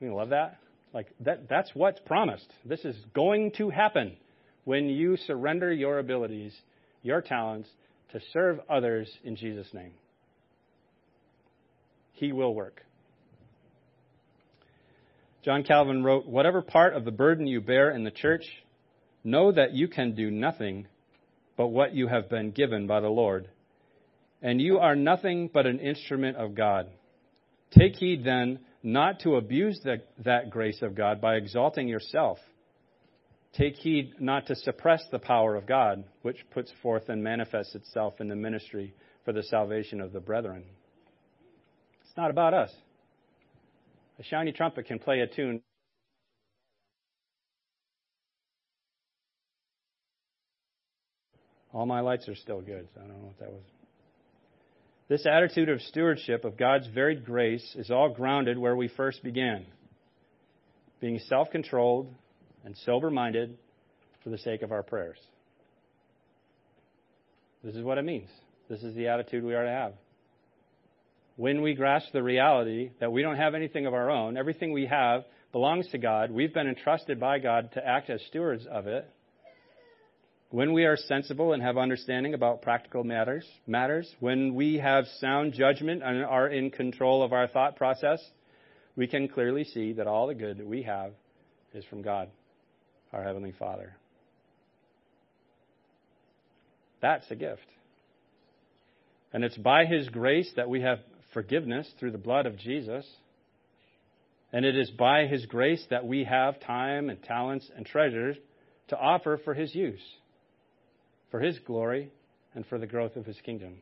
you 0.01 0.15
love 0.15 0.31
that? 0.31 0.59
Like 0.93 1.07
that, 1.21 1.49
that's 1.49 1.71
what's 1.75 2.01
promised. 2.01 2.47
This 2.65 2.85
is 2.85 2.97
going 3.15 3.53
to 3.59 3.71
happen 3.71 4.17
when 4.65 4.89
you 4.89 5.17
surrender 5.17 5.73
your 5.73 5.99
abilities, 5.99 6.55
your 7.03 7.23
talents, 7.23 7.69
to 8.13 8.21
serve 8.33 8.61
others 8.69 9.11
in 9.25 9.37
Jesus' 9.37 9.69
name. 9.73 9.93
He 12.13 12.33
will 12.33 12.55
work. 12.55 12.83
John 15.45 15.65
Calvin 15.65 16.05
wrote, 16.05 16.27
Whatever 16.27 16.63
part 16.63 16.95
of 16.95 17.05
the 17.05 17.11
burden 17.11 17.47
you 17.47 17.61
bear 17.61 17.91
in 17.91 18.05
the 18.05 18.11
church, 18.11 18.45
know 19.25 19.51
that 19.53 19.73
you 19.73 19.89
can 19.89 20.15
do 20.15 20.31
nothing 20.31 20.87
but 21.57 21.69
what 21.69 21.95
you 21.95 22.09
have 22.09 22.29
been 22.29 22.51
given 22.51 22.87
by 22.87 23.01
the 23.01 23.09
Lord. 23.09 23.49
And 24.41 24.61
you 24.61 24.79
are 24.79 24.97
nothing 24.97 25.51
but 25.53 25.67
an 25.67 25.79
instrument 25.79 26.37
of 26.37 26.55
God. 26.55 26.89
Take 27.71 27.97
heed 27.97 28.25
then 28.25 28.61
not 28.83 29.21
to 29.21 29.37
abuse 29.37 29.81
the, 29.85 30.03
that 30.25 30.51
grace 30.51 30.83
of 30.83 30.95
God 30.95 31.21
by 31.21 31.37
exalting 31.37 31.89
yourself 31.89 32.39
Take 33.55 33.77
heed 33.77 34.15
not 34.19 34.47
to 34.47 34.57
suppress 34.57 35.05
the 35.11 35.19
power 35.19 35.57
of 35.57 35.67
God, 35.67 36.05
which 36.23 36.39
puts 36.53 36.73
forth 36.83 37.11
and 37.11 37.23
manifests 37.23 37.75
itself 37.75 38.15
in 38.21 38.29
the 38.29 38.37
ministry 38.37 38.95
for 39.25 39.33
the 39.33 39.43
salvation 39.43 40.01
of 40.01 40.13
the 40.13 40.21
brethren. 40.21 40.65
It's 42.03 42.17
not 42.17 42.31
about 42.31 42.55
us. 42.55 42.73
A 44.19 44.23
shiny 44.23 44.53
trumpet 44.53 44.87
can 44.87 44.99
play 44.99 45.21
a 45.21 45.27
tune. 45.27 45.61
All 51.73 51.87
my 51.87 52.01
lights 52.01 52.29
are 52.29 52.35
still 52.35 52.61
good, 52.61 52.89
so 52.95 53.01
I 53.01 53.07
don't 53.07 53.19
know 53.19 53.27
what 53.27 53.39
that 53.39 53.51
was. 53.51 53.63
This 55.09 55.27
attitude 55.27 55.69
of 55.69 55.81
stewardship 55.83 56.45
of 56.45 56.57
God's 56.57 56.87
varied 56.89 57.25
grace 57.25 57.75
is 57.77 57.91
all 57.91 58.11
grounded 58.11 58.59
where 58.59 58.77
we 58.77 58.89
first 58.89 59.23
began 59.23 59.67
being 61.03 61.19
self 61.29 61.51
controlled, 61.51 62.15
and 62.65 62.77
sober 62.87 63.11
minded 63.11 63.59
for 64.23 64.31
the 64.31 64.39
sake 64.39 64.63
of 64.63 64.71
our 64.71 64.85
prayers. 64.85 65.19
This 67.65 67.75
is 67.75 67.83
what 67.83 67.99
it 67.99 68.05
means. 68.05 68.31
This 68.71 68.83
is 68.83 68.95
the 68.95 69.09
attitude 69.09 69.45
we 69.45 69.55
are 69.55 69.65
to 69.65 69.71
have. 69.71 69.93
When 71.37 71.61
we 71.61 71.75
grasp 71.75 72.13
the 72.13 72.23
reality 72.23 72.91
that 73.01 73.11
we 73.11 73.23
don't 73.23 73.37
have 73.37 73.55
anything 73.55 73.87
of 73.87 73.95
our 73.95 74.11
own, 74.11 74.37
everything 74.37 74.73
we 74.73 74.87
have 74.87 75.25
belongs 75.51 75.89
to 75.89 75.99
God, 75.99 76.31
we've 76.31 76.55
been 76.55 76.69
entrusted 76.69 77.19
by 77.19 77.41
God 77.41 77.73
to 77.73 77.85
act 77.85 78.09
as 78.09 78.23
stewards 78.29 78.65
of 78.71 78.87
it. 78.87 79.09
When 80.53 80.75
we 80.75 80.85
are 80.85 80.99
sensible 80.99 81.55
and 81.55 81.63
have 81.63 81.79
understanding 81.79 82.35
about 82.35 82.61
practical 82.61 83.05
matters, 83.05 83.49
matters, 83.67 84.15
when 84.21 84.55
we 84.55 84.77
have 84.77 85.07
sound 85.19 85.55
judgment 85.55 86.03
and 86.03 86.23
are 86.23 86.47
in 86.47 86.71
control 86.71 87.23
of 87.23 87.33
our 87.33 87.49
thought 87.49 87.77
process, 87.77 88.23
we 88.95 89.07
can 89.07 89.29
clearly 89.29 89.65
see 89.65 89.95
that 89.95 90.07
all 90.07 90.27
the 90.27 90.35
good 90.35 90.59
that 90.59 90.67
we 90.67 90.83
have 90.83 91.13
is 91.73 91.87
from 91.87 92.03
God 92.03 92.29
our 93.15 93.23
Heavenly 93.25 93.55
Father. 93.59 93.97
That's 97.01 97.31
a 97.31 97.35
gift. 97.35 97.67
And 99.33 99.45
it's 99.45 99.57
by 99.57 99.87
His 99.87 100.11
grace 100.11 100.53
that 100.57 100.69
we 100.69 100.83
have 100.83 100.99
forgiveness 101.33 101.91
through 101.99 102.13
the 102.13 102.19
blood 102.19 102.45
of 102.45 102.59
Jesus. 102.59 103.07
And 104.53 104.67
it 104.67 104.77
is 104.77 104.91
by 104.91 105.25
His 105.29 105.47
grace 105.47 105.83
that 105.89 106.07
we 106.07 106.25
have 106.25 106.61
time 106.61 107.09
and 107.09 107.23
talents 107.23 107.71
and 107.75 107.87
treasures 107.87 108.37
to 108.89 108.99
offer 108.99 109.41
for 109.43 109.55
His 109.55 109.75
use, 109.75 110.03
for 111.33 111.41
His 111.41 111.59
glory, 111.61 112.13
and 112.55 112.65
for 112.67 112.79
the 112.79 112.87
growth 112.87 113.17
of 113.17 113.25
His 113.25 113.41
kingdom. 113.41 113.79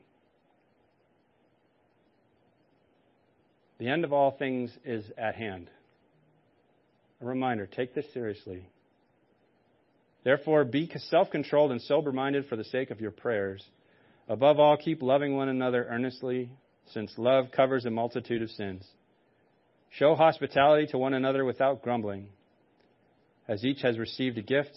The 3.79 3.89
end 3.89 4.05
of 4.05 4.13
all 4.13 4.31
things 4.31 4.71
is 4.85 5.05
at 5.19 5.35
hand. 5.35 5.69
A 7.21 7.27
reminder 7.27 7.67
take 7.67 7.93
this 7.93 8.07
seriously. 8.15 8.69
Therefore, 10.23 10.65
be 10.65 10.91
self 11.09 11.31
controlled 11.31 11.73
and 11.73 11.83
sober 11.83 12.13
minded 12.13 12.47
for 12.47 12.55
the 12.55 12.65
sake 12.65 12.91
of 12.91 13.01
your 13.01 13.11
prayers. 13.11 13.65
Above 14.29 14.61
all, 14.61 14.77
keep 14.77 15.03
loving 15.03 15.35
one 15.35 15.49
another 15.49 15.87
earnestly, 15.91 16.51
since 16.93 17.13
love 17.19 17.47
covers 17.51 17.85
a 17.85 17.91
multitude 17.91 18.43
of 18.43 18.51
sins. 18.51 18.87
Show 19.91 20.15
hospitality 20.15 20.87
to 20.93 20.99
one 20.99 21.15
another 21.15 21.45
without 21.45 21.83
grumbling. 21.83 22.29
As 23.49 23.65
each 23.65 23.83
has 23.83 23.99
received 23.99 24.39
a 24.39 24.43
gift, 24.43 24.77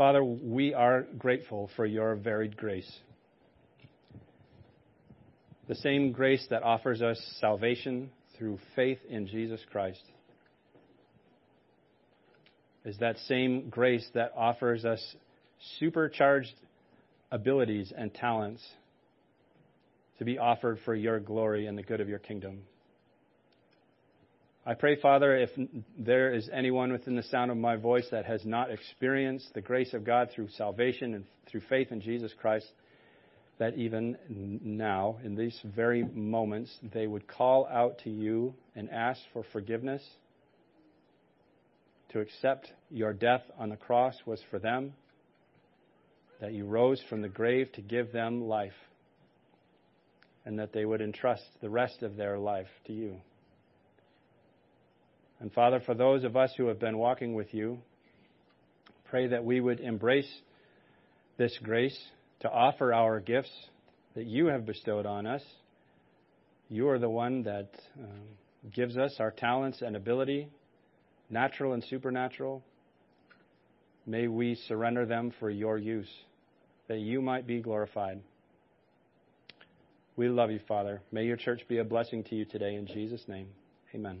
Father, 0.00 0.24
we 0.24 0.72
are 0.72 1.02
grateful 1.18 1.68
for 1.76 1.84
your 1.84 2.14
varied 2.14 2.56
grace. 2.56 2.90
The 5.68 5.74
same 5.74 6.12
grace 6.12 6.42
that 6.48 6.62
offers 6.62 7.02
us 7.02 7.20
salvation 7.38 8.08
through 8.38 8.58
faith 8.74 8.96
in 9.10 9.26
Jesus 9.26 9.60
Christ 9.70 10.00
is 12.86 12.96
that 13.00 13.18
same 13.28 13.68
grace 13.68 14.08
that 14.14 14.32
offers 14.34 14.86
us 14.86 15.04
supercharged 15.78 16.54
abilities 17.30 17.92
and 17.94 18.14
talents 18.14 18.66
to 20.18 20.24
be 20.24 20.38
offered 20.38 20.78
for 20.86 20.94
your 20.94 21.20
glory 21.20 21.66
and 21.66 21.76
the 21.76 21.82
good 21.82 22.00
of 22.00 22.08
your 22.08 22.20
kingdom. 22.20 22.62
I 24.66 24.74
pray, 24.74 25.00
Father, 25.00 25.36
if 25.38 25.48
there 25.98 26.34
is 26.34 26.50
anyone 26.52 26.92
within 26.92 27.16
the 27.16 27.22
sound 27.22 27.50
of 27.50 27.56
my 27.56 27.76
voice 27.76 28.06
that 28.10 28.26
has 28.26 28.44
not 28.44 28.70
experienced 28.70 29.54
the 29.54 29.62
grace 29.62 29.94
of 29.94 30.04
God 30.04 30.28
through 30.34 30.48
salvation 30.50 31.14
and 31.14 31.24
through 31.46 31.62
faith 31.62 31.90
in 31.90 32.02
Jesus 32.02 32.32
Christ, 32.38 32.70
that 33.58 33.74
even 33.76 34.18
now, 34.62 35.18
in 35.24 35.34
these 35.34 35.58
very 35.64 36.04
moments, 36.04 36.70
they 36.92 37.06
would 37.06 37.26
call 37.26 37.66
out 37.68 38.00
to 38.04 38.10
you 38.10 38.54
and 38.76 38.90
ask 38.90 39.20
for 39.32 39.44
forgiveness. 39.50 40.02
To 42.10 42.20
accept 42.20 42.70
your 42.90 43.14
death 43.14 43.42
on 43.58 43.70
the 43.70 43.76
cross 43.76 44.14
was 44.26 44.42
for 44.50 44.58
them, 44.58 44.92
that 46.40 46.52
you 46.52 46.66
rose 46.66 47.02
from 47.08 47.22
the 47.22 47.28
grave 47.28 47.72
to 47.72 47.80
give 47.80 48.12
them 48.12 48.42
life, 48.46 48.72
and 50.44 50.58
that 50.58 50.74
they 50.74 50.84
would 50.84 51.00
entrust 51.00 51.44
the 51.62 51.70
rest 51.70 52.02
of 52.02 52.16
their 52.16 52.38
life 52.38 52.68
to 52.86 52.92
you. 52.92 53.16
And 55.40 55.52
Father, 55.52 55.80
for 55.84 55.94
those 55.94 56.24
of 56.24 56.36
us 56.36 56.52
who 56.56 56.66
have 56.66 56.78
been 56.78 56.98
walking 56.98 57.34
with 57.34 57.52
you, 57.54 57.78
pray 59.08 59.28
that 59.28 59.44
we 59.44 59.60
would 59.60 59.80
embrace 59.80 60.30
this 61.38 61.58
grace 61.62 61.98
to 62.40 62.50
offer 62.50 62.92
our 62.92 63.20
gifts 63.20 63.50
that 64.14 64.26
you 64.26 64.46
have 64.46 64.66
bestowed 64.66 65.06
on 65.06 65.26
us. 65.26 65.42
You 66.68 66.88
are 66.90 66.98
the 66.98 67.08
one 67.08 67.42
that 67.44 67.70
um, 67.98 68.72
gives 68.72 68.96
us 68.96 69.16
our 69.18 69.30
talents 69.30 69.80
and 69.80 69.96
ability, 69.96 70.48
natural 71.30 71.72
and 71.72 71.82
supernatural. 71.84 72.62
May 74.06 74.28
we 74.28 74.56
surrender 74.68 75.06
them 75.06 75.32
for 75.40 75.50
your 75.50 75.78
use, 75.78 76.10
that 76.88 76.98
you 76.98 77.22
might 77.22 77.46
be 77.46 77.60
glorified. 77.60 78.20
We 80.16 80.28
love 80.28 80.50
you, 80.50 80.60
Father. 80.68 81.00
May 81.12 81.24
your 81.24 81.36
church 81.36 81.62
be 81.68 81.78
a 81.78 81.84
blessing 81.84 82.24
to 82.24 82.34
you 82.34 82.44
today. 82.44 82.74
In 82.74 82.86
Jesus' 82.86 83.24
name, 83.26 83.48
amen. 83.94 84.20